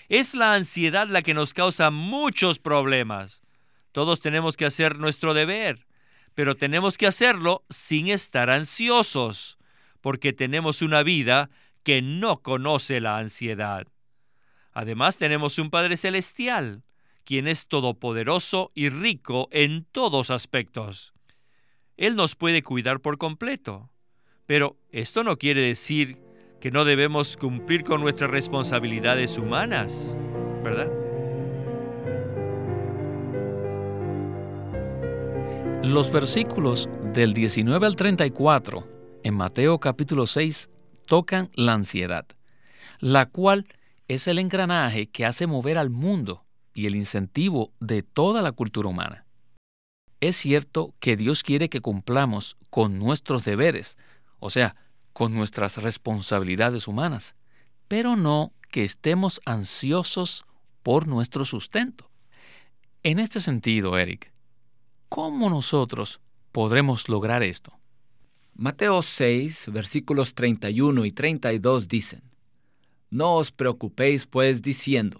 Es 0.09 0.35
la 0.35 0.53
ansiedad 0.53 1.07
la 1.07 1.21
que 1.21 1.33
nos 1.33 1.53
causa 1.53 1.89
muchos 1.89 2.59
problemas. 2.59 3.41
Todos 3.91 4.19
tenemos 4.19 4.57
que 4.57 4.65
hacer 4.65 4.99
nuestro 4.99 5.33
deber, 5.33 5.87
pero 6.35 6.55
tenemos 6.55 6.97
que 6.97 7.07
hacerlo 7.07 7.63
sin 7.69 8.07
estar 8.09 8.49
ansiosos, 8.49 9.57
porque 10.01 10.33
tenemos 10.33 10.81
una 10.81 11.03
vida 11.03 11.49
que 11.83 12.01
no 12.01 12.41
conoce 12.41 12.99
la 12.99 13.17
ansiedad. 13.17 13.87
Además 14.73 15.17
tenemos 15.17 15.59
un 15.59 15.69
Padre 15.69 15.97
Celestial, 15.97 16.83
quien 17.23 17.47
es 17.47 17.67
todopoderoso 17.67 18.71
y 18.73 18.89
rico 18.89 19.47
en 19.51 19.85
todos 19.85 20.29
aspectos. 20.31 21.12
Él 21.97 22.15
nos 22.15 22.35
puede 22.35 22.63
cuidar 22.63 22.99
por 22.99 23.17
completo. 23.17 23.89
Pero 24.45 24.77
esto 24.91 25.23
no 25.23 25.37
quiere 25.37 25.61
decir 25.61 26.17
que 26.59 26.71
no 26.71 26.85
debemos 26.85 27.37
cumplir 27.37 27.83
con 27.83 28.01
nuestras 28.01 28.31
responsabilidades 28.31 29.37
humanas, 29.37 30.17
¿verdad? 30.63 30.89
Los 35.83 36.11
versículos 36.11 36.89
del 37.13 37.33
19 37.33 37.85
al 37.85 37.95
34 37.95 38.87
en 39.23 39.33
Mateo 39.33 39.79
capítulo 39.79 40.27
6 40.27 40.69
tocan 41.05 41.49
la 41.53 41.73
ansiedad, 41.73 42.25
la 42.99 43.25
cual 43.25 43.67
es 44.07 44.27
el 44.27 44.39
engranaje 44.39 45.07
que 45.07 45.25
hace 45.25 45.47
mover 45.47 45.77
al 45.77 45.89
mundo 45.89 46.45
y 46.73 46.87
el 46.87 46.95
incentivo 46.95 47.71
de 47.79 48.01
toda 48.01 48.41
la 48.41 48.53
cultura 48.53 48.89
humana. 48.89 49.22
Es 50.23 50.37
cierto 50.37 50.95
que 51.01 51.17
Dios 51.17 51.43
quiere 51.43 51.67
que 51.67 51.81
cumplamos 51.81 52.55
con 52.69 52.97
nuestros 52.97 53.43
deberes, 53.43 53.97
o 54.39 54.49
sea, 54.49 54.77
con 55.11 55.33
nuestras 55.33 55.83
responsabilidades 55.83 56.87
humanas, 56.87 57.35
pero 57.89 58.15
no 58.15 58.53
que 58.71 58.85
estemos 58.85 59.41
ansiosos 59.43 60.45
por 60.81 61.09
nuestro 61.09 61.43
sustento. 61.43 62.09
En 63.03 63.19
este 63.19 63.41
sentido, 63.41 63.97
Eric, 63.97 64.31
¿cómo 65.09 65.49
nosotros 65.49 66.21
podremos 66.53 67.09
lograr 67.09 67.43
esto? 67.43 67.77
Mateo 68.53 69.01
6, 69.01 69.71
versículos 69.73 70.35
31 70.35 71.03
y 71.03 71.11
32 71.11 71.89
dicen, 71.89 72.21
no 73.09 73.35
os 73.35 73.51
preocupéis 73.51 74.25
pues 74.25 74.61
diciendo, 74.61 75.19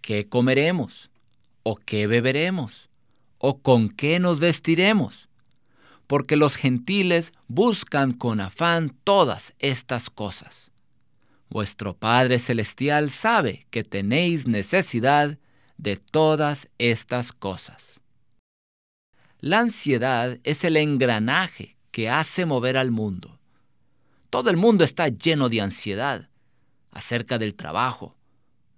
¿qué 0.00 0.28
comeremos? 0.28 1.12
¿O 1.62 1.76
qué 1.76 2.08
beberemos? 2.08 2.90
¿O 3.46 3.60
con 3.60 3.90
qué 3.90 4.20
nos 4.20 4.40
vestiremos? 4.40 5.28
Porque 6.06 6.34
los 6.34 6.56
gentiles 6.56 7.34
buscan 7.46 8.12
con 8.12 8.40
afán 8.40 8.96
todas 9.04 9.52
estas 9.58 10.08
cosas. 10.08 10.72
Vuestro 11.50 11.94
Padre 11.94 12.38
Celestial 12.38 13.10
sabe 13.10 13.66
que 13.68 13.84
tenéis 13.84 14.46
necesidad 14.46 15.38
de 15.76 15.98
todas 15.98 16.70
estas 16.78 17.32
cosas. 17.32 18.00
La 19.40 19.58
ansiedad 19.58 20.38
es 20.42 20.64
el 20.64 20.78
engranaje 20.78 21.76
que 21.90 22.08
hace 22.08 22.46
mover 22.46 22.78
al 22.78 22.92
mundo. 22.92 23.38
Todo 24.30 24.48
el 24.48 24.56
mundo 24.56 24.84
está 24.84 25.08
lleno 25.08 25.50
de 25.50 25.60
ansiedad 25.60 26.30
acerca 26.92 27.36
del 27.36 27.56
trabajo, 27.56 28.16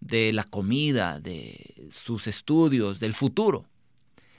de 0.00 0.32
la 0.32 0.42
comida, 0.42 1.20
de 1.20 1.88
sus 1.92 2.26
estudios, 2.26 2.98
del 2.98 3.14
futuro. 3.14 3.68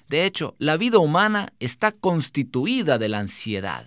De 0.09 0.25
hecho, 0.25 0.55
la 0.57 0.77
vida 0.77 0.99
humana 0.99 1.53
está 1.59 1.91
constituida 1.91 2.97
de 2.97 3.09
la 3.09 3.19
ansiedad. 3.19 3.85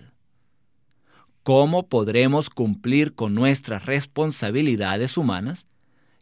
¿Cómo 1.43 1.87
podremos 1.87 2.51
cumplir 2.51 3.15
con 3.15 3.33
nuestras 3.33 3.87
responsabilidades 3.87 5.17
humanas 5.17 5.65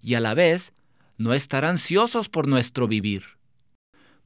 y 0.02 0.14
a 0.14 0.22
la 0.22 0.34
vez 0.34 0.74
no 1.18 1.34
estar 1.34 1.66
ansiosos 1.66 2.30
por 2.30 2.48
nuestro 2.48 2.88
vivir? 2.88 3.24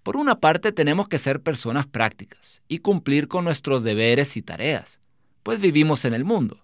Por 0.04 0.18
una 0.18 0.40
parte 0.40 0.72
tenemos 0.72 1.08
que 1.08 1.18
ser 1.18 1.42
personas 1.42 1.88
prácticas 1.88 2.62
y 2.68 2.80
cumplir 2.80 3.28
con 3.28 3.44
nuestros 3.44 3.84
deberes 3.84 4.38
y 4.38 4.44
tareas, 4.44 5.00
pues 5.42 5.60
vivimos 5.60 6.06
en 6.06 6.14
el 6.14 6.24
mundo. 6.24 6.60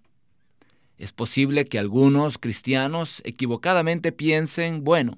Es 0.99 1.13
posible 1.13 1.65
que 1.65 1.79
algunos 1.79 2.37
cristianos 2.37 3.23
equivocadamente 3.25 4.11
piensen, 4.11 4.83
bueno, 4.83 5.17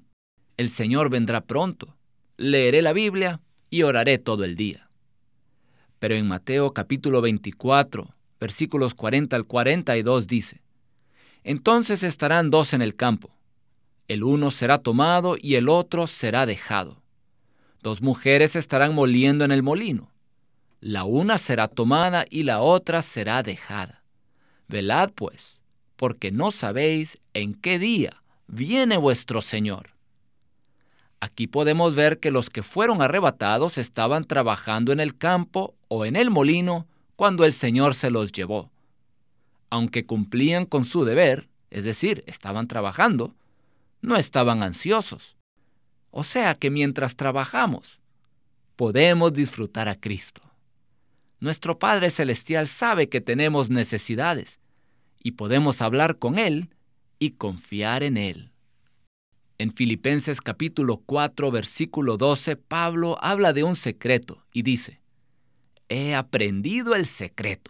el 0.55 0.69
Señor 0.69 1.09
vendrá 1.09 1.41
pronto, 1.41 1.97
leeré 2.37 2.81
la 2.81 2.93
Biblia 2.93 3.41
y 3.71 3.81
oraré 3.81 4.19
todo 4.19 4.43
el 4.43 4.55
día. 4.55 4.89
Pero 5.97 6.13
en 6.13 6.27
Mateo 6.27 6.73
capítulo 6.73 7.21
24, 7.21 8.13
versículos 8.39 8.93
40 8.93 9.35
al 9.35 9.45
42 9.45 10.27
dice, 10.27 10.61
Entonces 11.43 12.03
estarán 12.03 12.51
dos 12.51 12.73
en 12.73 12.83
el 12.83 12.95
campo, 12.95 13.35
el 14.07 14.23
uno 14.23 14.51
será 14.51 14.77
tomado 14.77 15.37
y 15.41 15.55
el 15.55 15.69
otro 15.69 16.05
será 16.05 16.45
dejado. 16.45 17.01
Dos 17.81 18.01
mujeres 18.01 18.55
estarán 18.55 18.93
moliendo 18.93 19.45
en 19.45 19.51
el 19.51 19.63
molino, 19.63 20.11
la 20.81 21.05
una 21.05 21.37
será 21.37 21.67
tomada 21.67 22.25
y 22.29 22.43
la 22.43 22.59
otra 22.59 23.01
será 23.01 23.41
dejada. 23.41 24.03
Velad 24.67 25.11
pues, 25.13 25.61
porque 25.95 26.31
no 26.31 26.51
sabéis 26.51 27.19
en 27.33 27.53
qué 27.53 27.79
día 27.79 28.21
viene 28.47 28.97
vuestro 28.97 29.41
Señor. 29.41 29.91
Aquí 31.23 31.45
podemos 31.45 31.95
ver 31.95 32.19
que 32.19 32.31
los 32.31 32.49
que 32.49 32.63
fueron 32.63 33.03
arrebatados 33.03 33.77
estaban 33.77 34.25
trabajando 34.25 34.91
en 34.91 34.99
el 34.99 35.15
campo 35.15 35.75
o 35.87 36.05
en 36.05 36.15
el 36.15 36.31
molino 36.31 36.87
cuando 37.15 37.45
el 37.45 37.53
Señor 37.53 37.93
se 37.93 38.09
los 38.09 38.31
llevó. 38.31 38.71
Aunque 39.69 40.07
cumplían 40.07 40.65
con 40.65 40.83
su 40.83 41.05
deber, 41.05 41.47
es 41.69 41.83
decir, 41.83 42.23
estaban 42.25 42.67
trabajando, 42.67 43.35
no 44.01 44.17
estaban 44.17 44.63
ansiosos. 44.63 45.37
O 46.09 46.23
sea 46.23 46.55
que 46.55 46.71
mientras 46.71 47.15
trabajamos, 47.15 47.99
podemos 48.75 49.31
disfrutar 49.31 49.87
a 49.87 49.95
Cristo. 49.95 50.41
Nuestro 51.39 51.77
Padre 51.77 52.09
Celestial 52.09 52.67
sabe 52.67 53.09
que 53.09 53.21
tenemos 53.21 53.69
necesidades 53.69 54.59
y 55.21 55.33
podemos 55.33 55.83
hablar 55.83 56.17
con 56.17 56.39
Él 56.39 56.73
y 57.19 57.31
confiar 57.31 58.01
en 58.01 58.17
Él. 58.17 58.50
En 59.61 59.71
Filipenses 59.71 60.41
capítulo 60.41 61.03
4 61.05 61.51
versículo 61.51 62.17
12, 62.17 62.55
Pablo 62.55 63.19
habla 63.21 63.53
de 63.53 63.63
un 63.63 63.75
secreto 63.75 64.43
y 64.51 64.63
dice, 64.63 65.01
he 65.87 66.15
aprendido 66.15 66.95
el 66.95 67.05
secreto, 67.05 67.69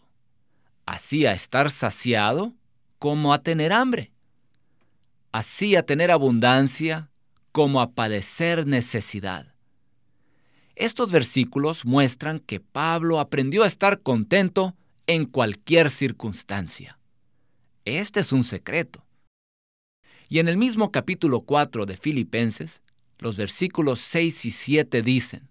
así 0.86 1.26
a 1.26 1.34
estar 1.34 1.70
saciado 1.70 2.54
como 2.98 3.34
a 3.34 3.44
tener 3.44 3.74
hambre, 3.74 4.14
así 5.34 5.76
a 5.76 5.86
tener 5.86 6.12
abundancia 6.12 7.12
como 7.52 7.82
a 7.82 7.92
padecer 7.92 8.66
necesidad. 8.66 9.54
Estos 10.78 11.12
versículos 11.12 11.84
muestran 11.84 12.40
que 12.40 12.62
Pablo 12.62 13.20
aprendió 13.20 13.64
a 13.66 13.68
estar 13.68 14.00
contento 14.00 14.77
en 15.08 15.25
cualquier 15.25 15.90
circunstancia. 15.90 16.98
Este 17.84 18.22
es 18.22 18.32
un 18.32 18.46
secreto. 18.46 19.04
Y 20.31 20.39
en 20.39 20.48
el 20.48 20.55
mismo 20.55 20.94
capítulo 20.94 21.41
4 21.41 21.85
de 21.85 21.98
Filipenses, 21.98 22.79
los 23.20 23.35
versículos 23.35 24.00
6 24.00 24.46
y 24.46 24.51
7 24.51 25.01
dicen, 25.01 25.50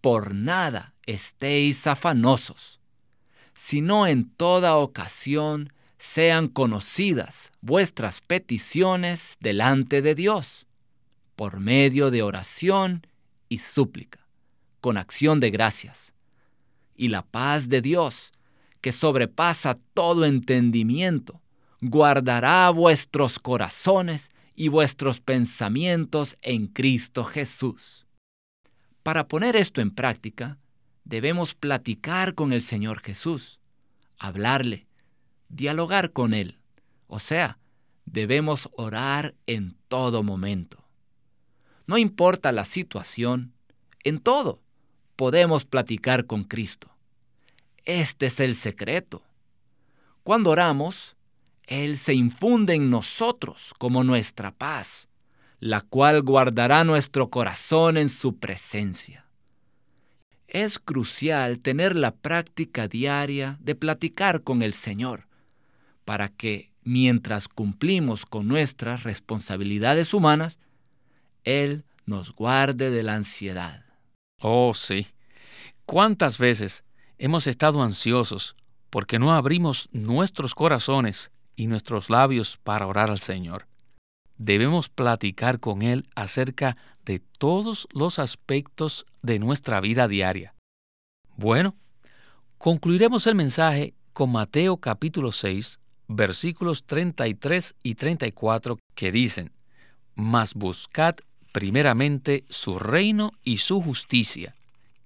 Por 0.00 0.34
nada 0.34 0.96
estéis 1.06 1.86
afanosos, 1.86 2.80
sino 3.54 4.08
en 4.08 4.28
toda 4.30 4.74
ocasión 4.78 5.72
sean 5.96 6.48
conocidas 6.48 7.52
vuestras 7.60 8.20
peticiones 8.20 9.36
delante 9.38 10.02
de 10.02 10.16
Dios, 10.16 10.66
por 11.36 11.60
medio 11.60 12.10
de 12.10 12.24
oración 12.24 13.06
y 13.48 13.58
súplica, 13.58 14.26
con 14.80 14.96
acción 14.96 15.38
de 15.38 15.50
gracias. 15.52 16.14
Y 16.96 17.10
la 17.10 17.22
paz 17.22 17.68
de 17.68 17.80
Dios, 17.80 18.32
que 18.80 18.90
sobrepasa 18.90 19.76
todo 19.94 20.24
entendimiento, 20.24 21.43
guardará 21.88 22.70
vuestros 22.70 23.38
corazones 23.38 24.30
y 24.54 24.68
vuestros 24.68 25.20
pensamientos 25.20 26.38
en 26.40 26.66
Cristo 26.66 27.24
Jesús. 27.24 28.06
Para 29.02 29.28
poner 29.28 29.54
esto 29.54 29.82
en 29.82 29.90
práctica, 29.90 30.58
debemos 31.04 31.54
platicar 31.54 32.34
con 32.34 32.52
el 32.54 32.62
Señor 32.62 33.02
Jesús, 33.02 33.60
hablarle, 34.18 34.86
dialogar 35.48 36.12
con 36.12 36.32
Él. 36.32 36.58
O 37.06 37.18
sea, 37.18 37.58
debemos 38.06 38.70
orar 38.72 39.34
en 39.46 39.76
todo 39.88 40.22
momento. 40.22 40.84
No 41.86 41.98
importa 41.98 42.50
la 42.50 42.64
situación, 42.64 43.52
en 44.04 44.20
todo 44.20 44.62
podemos 45.16 45.66
platicar 45.66 46.24
con 46.24 46.44
Cristo. 46.44 46.90
Este 47.84 48.26
es 48.26 48.40
el 48.40 48.56
secreto. 48.56 49.22
Cuando 50.22 50.50
oramos, 50.50 51.16
Él 51.66 51.98
se 51.98 52.14
infunde 52.14 52.74
en 52.74 52.90
nosotros 52.90 53.74
como 53.78 54.04
nuestra 54.04 54.52
paz, 54.52 55.08
la 55.60 55.80
cual 55.80 56.22
guardará 56.22 56.84
nuestro 56.84 57.30
corazón 57.30 57.96
en 57.96 58.08
su 58.08 58.36
presencia 58.36 59.24
es 60.54 60.78
crucial 60.78 61.58
tener 61.58 61.96
la 61.96 62.14
práctica 62.14 62.86
diaria 62.86 63.58
de 63.60 63.74
platicar 63.74 64.44
con 64.44 64.62
el 64.62 64.72
Señor, 64.72 65.26
para 66.04 66.28
que 66.28 66.70
mientras 66.84 67.48
cumplimos 67.48 68.24
con 68.24 68.46
nuestras 68.46 69.02
responsabilidades 69.02 70.14
humanas, 70.14 70.58
Él 71.42 71.84
nos 72.06 72.30
guarde 72.30 72.90
de 72.90 73.02
la 73.02 73.16
ansiedad. 73.16 73.84
Oh, 74.40 74.74
sí. 74.74 75.08
¿Cuántas 75.86 76.38
veces 76.38 76.84
hemos 77.18 77.48
estado 77.48 77.82
ansiosos 77.82 78.54
porque 78.90 79.18
no 79.18 79.34
abrimos 79.34 79.88
nuestros 79.90 80.54
corazones 80.54 81.32
y 81.56 81.66
nuestros 81.66 82.10
labios 82.10 82.58
para 82.62 82.86
orar 82.86 83.10
al 83.10 83.18
Señor? 83.18 83.66
Debemos 84.36 84.88
platicar 84.88 85.60
con 85.60 85.82
Él 85.82 86.08
acerca 86.14 86.76
de 87.04 87.20
todos 87.20 87.86
los 87.92 88.18
aspectos 88.18 89.06
de 89.22 89.38
nuestra 89.38 89.80
vida 89.80 90.08
diaria. 90.08 90.54
Bueno, 91.36 91.74
concluiremos 92.58 93.26
el 93.26 93.34
mensaje 93.34 93.94
con 94.12 94.32
Mateo 94.32 94.76
capítulo 94.78 95.32
6, 95.32 95.78
versículos 96.08 96.84
33 96.84 97.74
y 97.82 97.94
34 97.94 98.78
que 98.94 99.12
dicen, 99.12 99.52
Mas 100.14 100.54
buscad 100.54 101.16
primeramente 101.52 102.44
su 102.48 102.78
reino 102.78 103.32
y 103.42 103.58
su 103.58 103.80
justicia, 103.80 104.54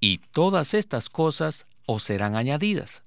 y 0.01 0.19
todas 0.33 0.75
estas 0.75 1.09
cosas 1.09 1.67
os 1.87 2.03
serán 2.03 2.37
añadidas. 2.37 3.03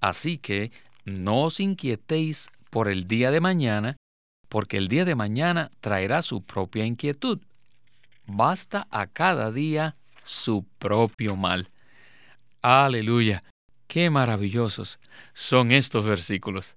Así 0.00 0.38
que 0.38 0.70
no 1.04 1.42
os 1.44 1.60
inquietéis 1.60 2.48
por 2.70 2.88
el 2.88 3.06
día 3.06 3.30
de 3.30 3.40
mañana, 3.40 3.96
porque 4.48 4.76
el 4.76 4.88
día 4.88 5.04
de 5.04 5.14
mañana 5.14 5.70
traerá 5.80 6.22
su 6.22 6.42
propia 6.42 6.84
inquietud 6.84 7.40
basta 8.26 8.86
a 8.90 9.06
cada 9.06 9.52
día 9.52 9.96
su 10.24 10.64
propio 10.78 11.36
mal. 11.36 11.70
Aleluya, 12.62 13.42
qué 13.86 14.10
maravillosos 14.10 14.98
son 15.32 15.70
estos 15.70 16.04
versículos. 16.04 16.76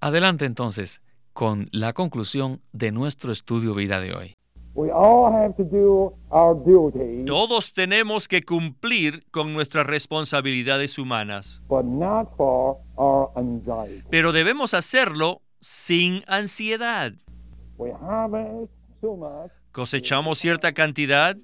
Adelante 0.00 0.44
entonces 0.44 1.02
con 1.32 1.68
la 1.72 1.92
conclusión 1.92 2.60
de 2.72 2.92
nuestro 2.92 3.32
estudio 3.32 3.74
vida 3.74 4.00
de 4.00 4.14
hoy. 4.14 4.36
Todos 7.26 7.72
tenemos 7.74 8.26
que 8.26 8.42
cumplir 8.42 9.24
con 9.30 9.52
nuestras 9.52 9.86
responsabilidades 9.86 10.98
humanas, 10.98 11.62
pero 14.08 14.32
debemos 14.32 14.72
hacerlo 14.72 15.42
sin 15.60 16.24
ansiedad. 16.26 17.12
Cosechamos 19.72 20.38
cierta 20.38 20.72
cantidad, 20.72 21.36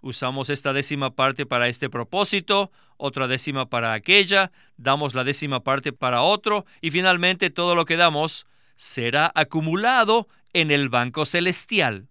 usamos 0.00 0.48
esta 0.48 0.72
décima 0.72 1.10
parte 1.10 1.44
para 1.44 1.68
este 1.68 1.90
propósito, 1.90 2.70
otra 2.96 3.28
décima 3.28 3.68
para 3.68 3.92
aquella, 3.92 4.50
damos 4.78 5.14
la 5.14 5.24
décima 5.24 5.60
parte 5.60 5.92
para 5.92 6.22
otro 6.22 6.64
y 6.80 6.90
finalmente 6.90 7.50
todo 7.50 7.74
lo 7.74 7.84
que 7.84 7.98
damos 7.98 8.46
será 8.76 9.30
acumulado 9.34 10.26
en 10.54 10.70
el 10.70 10.88
banco 10.88 11.26
celestial 11.26 12.08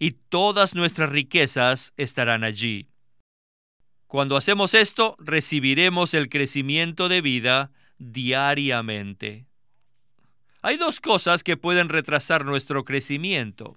y 0.00 0.12
todas 0.12 0.74
nuestras 0.74 1.10
riquezas 1.10 1.92
estarán 1.98 2.42
allí. 2.42 2.88
Cuando 4.08 4.36
hacemos 4.36 4.74
esto, 4.74 5.14
recibiremos 5.20 6.14
el 6.14 6.28
crecimiento 6.28 7.08
de 7.08 7.20
vida 7.20 7.70
diariamente. 7.98 9.46
Hay 10.62 10.78
dos 10.78 11.00
cosas 11.00 11.44
que 11.44 11.58
pueden 11.58 11.90
retrasar 11.90 12.44
nuestro 12.44 12.84
crecimiento. 12.84 13.76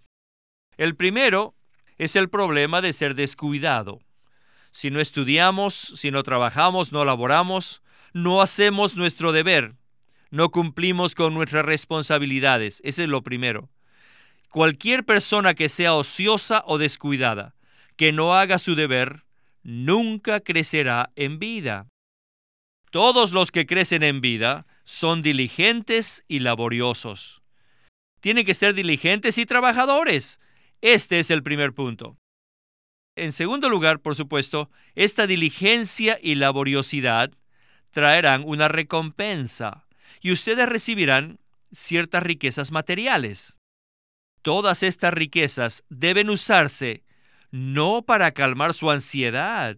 El 0.78 0.96
primero 0.96 1.56
es 1.98 2.16
el 2.16 2.30
problema 2.30 2.82
de 2.82 2.94
ser 2.94 3.16
descuidado. 3.16 4.00
Si 4.72 4.90
no 4.90 5.02
estudiamos, 5.02 5.76
si 5.76 6.10
no 6.10 6.24
trabajamos, 6.24 6.94
no 6.94 7.04
laboramos, 7.04 7.84
no 8.14 8.42
hacemos 8.42 8.96
nuestro 8.96 9.34
deber, 9.34 9.76
no 10.32 10.50
cumplimos 10.52 11.16
con 11.16 11.34
nuestras 11.34 11.66
responsabilidades. 11.66 12.82
Ese 12.86 13.04
es 13.04 13.10
lo 13.10 13.24
primero. 13.24 13.70
Cualquier 14.54 15.04
persona 15.04 15.56
que 15.56 15.68
sea 15.68 15.96
ociosa 15.96 16.62
o 16.68 16.78
descuidada, 16.78 17.56
que 17.96 18.12
no 18.12 18.36
haga 18.36 18.60
su 18.60 18.76
deber, 18.76 19.26
nunca 19.64 20.42
crecerá 20.42 21.12
en 21.16 21.40
vida. 21.40 21.88
Todos 22.92 23.32
los 23.32 23.50
que 23.50 23.66
crecen 23.66 24.04
en 24.04 24.22
vida 24.22 24.68
son 24.84 25.24
diligentes 25.24 26.24
y 26.28 26.38
laboriosos. 26.38 27.42
Tienen 28.22 28.46
que 28.46 28.54
ser 28.54 28.76
diligentes 28.76 29.40
y 29.40 29.48
trabajadores. 29.48 30.40
Este 30.82 31.18
es 31.18 31.32
el 31.32 31.42
primer 31.42 31.74
punto. 31.74 32.20
En 33.16 33.34
segundo 33.34 33.70
lugar, 33.70 34.02
por 34.02 34.16
supuesto, 34.16 34.70
esta 34.94 35.26
diligencia 35.26 36.20
y 36.22 36.36
laboriosidad 36.36 37.32
traerán 37.90 38.44
una 38.46 38.68
recompensa 38.68 39.88
y 40.22 40.32
ustedes 40.32 40.70
recibirán 40.70 41.40
ciertas 41.72 42.22
riquezas 42.22 42.72
materiales. 42.72 43.58
Todas 44.44 44.84
estas 44.84 45.14
riquezas 45.14 45.86
deben 45.90 46.30
usarse 46.30 47.06
no 47.50 48.02
para 48.02 48.34
calmar 48.34 48.74
su 48.74 48.92
ansiedad, 48.92 49.78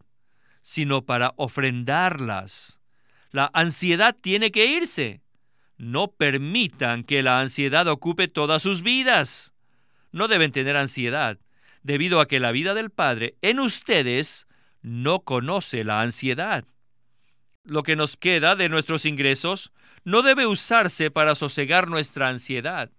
sino 0.62 1.06
para 1.06 1.34
ofrendarlas. 1.38 2.82
La 3.30 3.52
ansiedad 3.54 4.16
tiene 4.20 4.52
que 4.52 4.66
irse. 4.66 5.22
No 5.78 6.08
permitan 6.08 7.04
que 7.04 7.22
la 7.22 7.42
ansiedad 7.42 7.88
ocupe 7.88 8.28
todas 8.28 8.64
sus 8.64 8.82
vidas. 8.82 9.54
No 10.12 10.28
deben 10.28 10.52
tener 10.52 10.78
ansiedad 10.78 11.38
debido 11.84 12.20
a 12.20 12.28
que 12.28 12.40
la 12.40 12.52
vida 12.52 12.74
del 12.74 12.90
Padre 12.90 13.36
en 13.44 13.60
ustedes 13.60 14.48
no 14.82 15.20
conoce 15.20 15.84
la 15.84 16.02
ansiedad. 16.02 16.66
Lo 17.66 17.84
que 17.84 17.96
nos 17.96 18.18
queda 18.18 18.56
de 18.56 18.70
nuestros 18.70 19.06
ingresos 19.06 19.74
no 20.04 20.24
debe 20.24 20.48
usarse 20.48 21.12
para 21.12 21.36
sosegar 21.36 21.88
nuestra 21.88 22.30
ansiedad. 22.30 22.90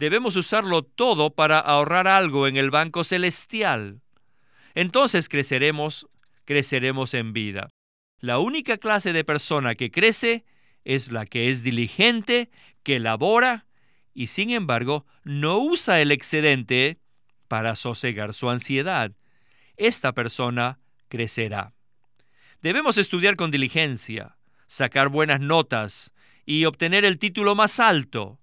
Debemos 0.00 0.34
usarlo 0.36 0.82
todo 0.82 1.34
para 1.34 1.58
ahorrar 1.58 2.08
algo 2.08 2.48
en 2.48 2.56
el 2.56 2.70
banco 2.70 3.04
celestial. 3.04 4.00
Entonces 4.74 5.28
creceremos, 5.28 6.08
creceremos 6.46 7.12
en 7.12 7.34
vida. 7.34 7.68
La 8.18 8.38
única 8.38 8.78
clase 8.78 9.12
de 9.12 9.24
persona 9.24 9.74
que 9.74 9.90
crece 9.90 10.46
es 10.86 11.12
la 11.12 11.26
que 11.26 11.50
es 11.50 11.62
diligente, 11.62 12.48
que 12.82 12.98
labora 12.98 13.66
y 14.14 14.28
sin 14.28 14.48
embargo 14.48 15.04
no 15.22 15.58
usa 15.58 16.00
el 16.00 16.12
excedente 16.12 16.98
para 17.46 17.76
sosegar 17.76 18.32
su 18.32 18.48
ansiedad. 18.48 19.12
Esta 19.76 20.14
persona 20.14 20.78
crecerá. 21.10 21.74
Debemos 22.62 22.96
estudiar 22.96 23.36
con 23.36 23.50
diligencia, 23.50 24.38
sacar 24.66 25.10
buenas 25.10 25.40
notas 25.40 26.14
y 26.46 26.64
obtener 26.64 27.04
el 27.04 27.18
título 27.18 27.54
más 27.54 27.78
alto. 27.80 28.39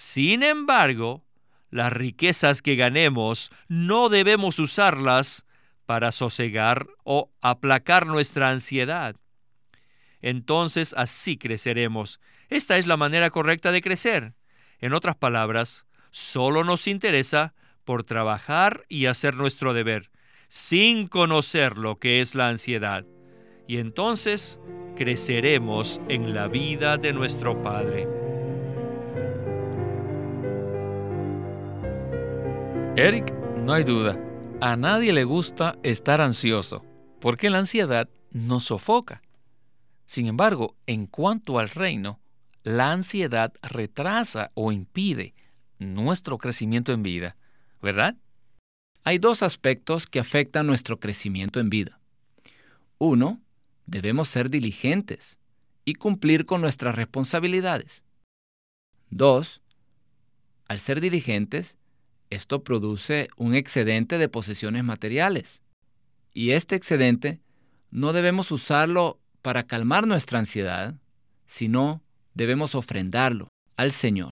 Sin 0.00 0.44
embargo, 0.44 1.24
las 1.70 1.92
riquezas 1.92 2.62
que 2.62 2.76
ganemos 2.76 3.50
no 3.66 4.08
debemos 4.08 4.60
usarlas 4.60 5.44
para 5.86 6.12
sosegar 6.12 6.86
o 7.02 7.32
aplacar 7.40 8.06
nuestra 8.06 8.50
ansiedad. 8.50 9.16
Entonces 10.22 10.94
así 10.96 11.36
creceremos. 11.36 12.20
Esta 12.48 12.78
es 12.78 12.86
la 12.86 12.96
manera 12.96 13.30
correcta 13.30 13.72
de 13.72 13.80
crecer. 13.80 14.34
En 14.78 14.94
otras 14.94 15.16
palabras, 15.16 15.88
solo 16.12 16.62
nos 16.62 16.86
interesa 16.86 17.52
por 17.84 18.04
trabajar 18.04 18.84
y 18.88 19.06
hacer 19.06 19.34
nuestro 19.34 19.74
deber, 19.74 20.12
sin 20.46 21.08
conocer 21.08 21.76
lo 21.76 21.98
que 21.98 22.20
es 22.20 22.36
la 22.36 22.46
ansiedad. 22.46 23.04
Y 23.66 23.78
entonces 23.78 24.60
creceremos 24.94 26.00
en 26.08 26.34
la 26.34 26.46
vida 26.46 26.98
de 26.98 27.12
nuestro 27.12 27.60
Padre. 27.62 28.27
Eric, 32.96 33.32
no 33.56 33.72
hay 33.72 33.84
duda, 33.84 34.18
a 34.60 34.76
nadie 34.76 35.12
le 35.12 35.24
gusta 35.24 35.78
estar 35.82 36.20
ansioso, 36.20 36.84
porque 37.20 37.50
la 37.50 37.58
ansiedad 37.58 38.08
nos 38.30 38.64
sofoca. 38.64 39.22
Sin 40.04 40.26
embargo, 40.26 40.76
en 40.86 41.06
cuanto 41.06 41.58
al 41.58 41.68
reino, 41.68 42.20
la 42.62 42.92
ansiedad 42.92 43.52
retrasa 43.62 44.50
o 44.54 44.72
impide 44.72 45.34
nuestro 45.78 46.38
crecimiento 46.38 46.92
en 46.92 47.02
vida 47.02 47.36
¿verdad? 47.80 48.16
Hay 49.04 49.18
dos 49.18 49.42
aspectos 49.42 50.06
que 50.06 50.18
afectan 50.18 50.66
nuestro 50.66 50.98
crecimiento 50.98 51.60
en 51.60 51.70
vida. 51.70 52.00
Uno, 52.98 53.40
debemos 53.86 54.28
ser 54.28 54.50
diligentes 54.50 55.38
y 55.84 55.94
cumplir 55.94 56.44
con 56.44 56.60
nuestras 56.60 56.96
responsabilidades. 56.96 58.02
Dos, 59.08 59.62
al 60.66 60.80
ser 60.80 61.00
diligentes, 61.00 61.77
esto 62.30 62.62
produce 62.62 63.28
un 63.36 63.54
excedente 63.54 64.18
de 64.18 64.28
posesiones 64.28 64.84
materiales. 64.84 65.60
Y 66.32 66.52
este 66.52 66.76
excedente 66.76 67.40
no 67.90 68.12
debemos 68.12 68.50
usarlo 68.50 69.20
para 69.42 69.66
calmar 69.66 70.06
nuestra 70.06 70.38
ansiedad, 70.38 70.94
sino 71.46 72.02
debemos 72.34 72.74
ofrendarlo 72.74 73.48
al 73.76 73.92
Señor. 73.92 74.30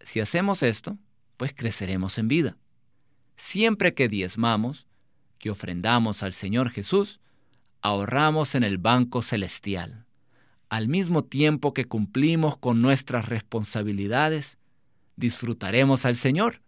Si 0.00 0.20
hacemos 0.20 0.62
esto, 0.62 0.98
pues 1.36 1.52
creceremos 1.54 2.18
en 2.18 2.28
vida. 2.28 2.56
Siempre 3.36 3.94
que 3.94 4.08
diezmamos, 4.08 4.86
que 5.38 5.50
ofrendamos 5.50 6.22
al 6.22 6.34
Señor 6.34 6.70
Jesús, 6.70 7.20
ahorramos 7.80 8.54
en 8.54 8.64
el 8.64 8.78
banco 8.78 9.22
celestial. 9.22 10.04
Al 10.68 10.88
mismo 10.88 11.24
tiempo 11.24 11.72
que 11.72 11.86
cumplimos 11.86 12.58
con 12.58 12.82
nuestras 12.82 13.28
responsabilidades, 13.28 14.58
disfrutaremos 15.16 16.04
al 16.04 16.16
Señor, 16.16 16.60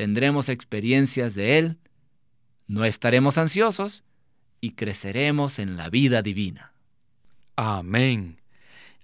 tendremos 0.00 0.48
experiencias 0.48 1.34
de 1.34 1.58
Él, 1.58 1.78
no 2.66 2.86
estaremos 2.86 3.36
ansiosos 3.36 4.02
y 4.58 4.70
creceremos 4.70 5.58
en 5.58 5.76
la 5.76 5.90
vida 5.90 6.22
divina. 6.22 6.72
Amén. 7.54 8.40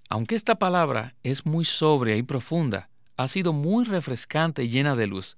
Aunque 0.09 0.33
esta 0.33 0.57
palabra 0.57 1.13
es 1.21 1.45
muy 1.45 1.65
sobria 1.65 2.15
y 2.15 2.23
profunda, 2.23 2.89
ha 3.15 3.27
sido 3.27 3.53
muy 3.53 3.85
refrescante 3.85 4.63
y 4.63 4.69
llena 4.69 4.95
de 4.95 5.05
luz. 5.05 5.37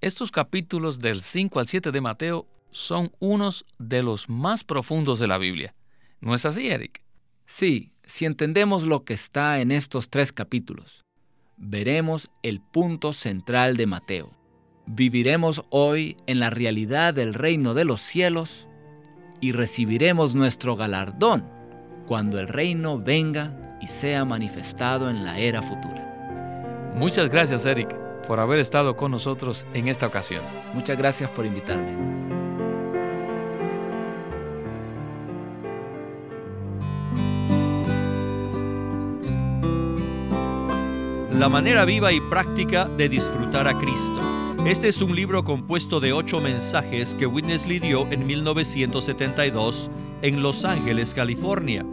Estos 0.00 0.32
capítulos 0.32 0.98
del 0.98 1.22
5 1.22 1.60
al 1.60 1.68
7 1.68 1.92
de 1.92 2.00
Mateo 2.00 2.48
son 2.72 3.12
unos 3.20 3.64
de 3.78 4.02
los 4.02 4.28
más 4.28 4.64
profundos 4.64 5.20
de 5.20 5.28
la 5.28 5.38
Biblia. 5.38 5.72
¿No 6.20 6.34
es 6.34 6.44
así, 6.44 6.68
Eric? 6.68 7.00
Sí, 7.46 7.92
si 8.04 8.24
entendemos 8.24 8.82
lo 8.82 9.04
que 9.04 9.14
está 9.14 9.60
en 9.60 9.70
estos 9.70 10.10
tres 10.10 10.32
capítulos, 10.32 11.04
veremos 11.56 12.28
el 12.42 12.60
punto 12.60 13.12
central 13.12 13.76
de 13.76 13.86
Mateo. 13.86 14.39
Viviremos 14.86 15.64
hoy 15.70 16.16
en 16.26 16.40
la 16.40 16.50
realidad 16.50 17.14
del 17.14 17.34
reino 17.34 17.74
de 17.74 17.84
los 17.84 18.00
cielos 18.00 18.66
y 19.40 19.52
recibiremos 19.52 20.34
nuestro 20.34 20.76
galardón 20.76 21.44
cuando 22.06 22.40
el 22.40 22.48
reino 22.48 22.98
venga 22.98 23.78
y 23.80 23.86
sea 23.86 24.24
manifestado 24.24 25.08
en 25.10 25.24
la 25.24 25.38
era 25.38 25.62
futura. 25.62 26.92
Muchas 26.96 27.30
gracias, 27.30 27.64
Eric, 27.64 27.94
por 28.26 28.40
haber 28.40 28.58
estado 28.58 28.96
con 28.96 29.12
nosotros 29.12 29.66
en 29.74 29.88
esta 29.88 30.06
ocasión. 30.06 30.42
Muchas 30.74 30.98
gracias 30.98 31.30
por 31.30 31.46
invitarme. 31.46 32.20
La 41.32 41.48
manera 41.48 41.86
viva 41.86 42.12
y 42.12 42.20
práctica 42.20 42.84
de 42.84 43.08
disfrutar 43.08 43.66
a 43.66 43.72
Cristo. 43.78 44.39
Este 44.66 44.88
es 44.88 45.00
un 45.00 45.16
libro 45.16 45.42
compuesto 45.42 46.00
de 46.00 46.12
ocho 46.12 46.38
mensajes 46.38 47.14
que 47.14 47.26
Witness 47.26 47.66
Lee 47.66 47.80
dio 47.80 48.06
en 48.12 48.26
1972 48.26 49.90
en 50.20 50.42
Los 50.42 50.66
Ángeles, 50.66 51.14
California. 51.14 51.84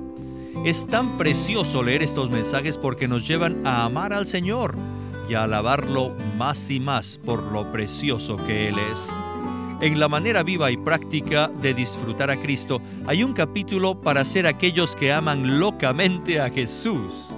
Es 0.65 0.85
tan 0.85 1.17
precioso 1.17 1.81
leer 1.81 2.03
estos 2.03 2.29
mensajes 2.29 2.77
porque 2.77 3.07
nos 3.07 3.25
llevan 3.25 3.65
a 3.65 3.85
amar 3.85 4.11
al 4.11 4.27
Señor 4.27 4.75
y 5.29 5.35
a 5.35 5.43
alabarlo 5.43 6.13
más 6.37 6.69
y 6.69 6.81
más 6.81 7.17
por 7.23 7.41
lo 7.53 7.71
precioso 7.71 8.35
que 8.35 8.67
Él 8.67 8.75
es. 8.91 9.17
En 9.79 9.97
la 9.97 10.09
manera 10.09 10.43
viva 10.43 10.69
y 10.69 10.75
práctica 10.75 11.47
de 11.61 11.73
disfrutar 11.73 12.29
a 12.29 12.39
Cristo 12.39 12.81
hay 13.05 13.23
un 13.23 13.33
capítulo 13.33 14.01
para 14.01 14.25
ser 14.25 14.45
aquellos 14.45 14.93
que 14.93 15.13
aman 15.13 15.59
locamente 15.59 16.41
a 16.41 16.49
Jesús. 16.49 17.33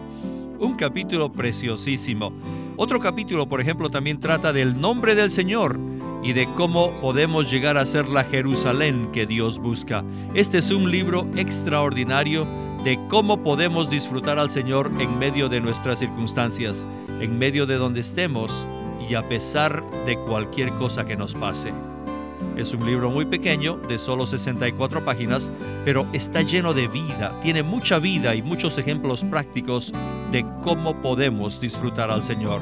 Un 0.57 0.75
capítulo 0.75 1.31
preciosísimo. 1.31 2.33
Otro 2.81 3.01
capítulo, 3.01 3.49
por 3.49 3.59
ejemplo, 3.59 3.89
también 3.89 4.21
trata 4.21 4.53
del 4.53 4.79
nombre 4.79 5.13
del 5.13 5.31
Señor 5.31 5.77
y 6.23 6.31
de 6.31 6.47
cómo 6.53 6.91
podemos 7.01 7.51
llegar 7.51 7.77
a 7.77 7.85
ser 7.85 8.07
la 8.07 8.23
Jerusalén 8.23 9.09
que 9.11 9.25
Dios 9.25 9.59
busca. 9.59 10.01
Este 10.33 10.59
es 10.59 10.71
un 10.71 10.89
libro 10.89 11.27
extraordinario 11.35 12.47
de 12.85 12.97
cómo 13.09 13.43
podemos 13.43 13.89
disfrutar 13.89 14.39
al 14.39 14.49
Señor 14.49 14.89
en 14.97 15.19
medio 15.19 15.49
de 15.49 15.59
nuestras 15.59 15.99
circunstancias, 15.99 16.87
en 17.19 17.37
medio 17.37 17.65
de 17.65 17.75
donde 17.75 17.99
estemos 17.99 18.65
y 19.09 19.15
a 19.15 19.27
pesar 19.27 19.83
de 20.05 20.15
cualquier 20.15 20.69
cosa 20.75 21.03
que 21.03 21.17
nos 21.17 21.35
pase. 21.35 21.73
Es 22.59 22.73
un 22.73 22.85
libro 22.85 23.09
muy 23.09 23.23
pequeño, 23.23 23.77
de 23.87 23.97
solo 23.97 24.27
64 24.27 25.05
páginas, 25.05 25.49
pero 25.85 26.05
está 26.11 26.41
lleno 26.41 26.73
de 26.73 26.89
vida, 26.89 27.39
tiene 27.41 27.63
mucha 27.63 27.99
vida 27.99 28.35
y 28.35 28.41
muchos 28.41 28.77
ejemplos 28.77 29.23
prácticos 29.23 29.93
de 30.33 30.45
cómo 30.61 31.01
podemos 31.01 31.61
disfrutar 31.61 32.11
al 32.11 32.21
Señor. 32.21 32.61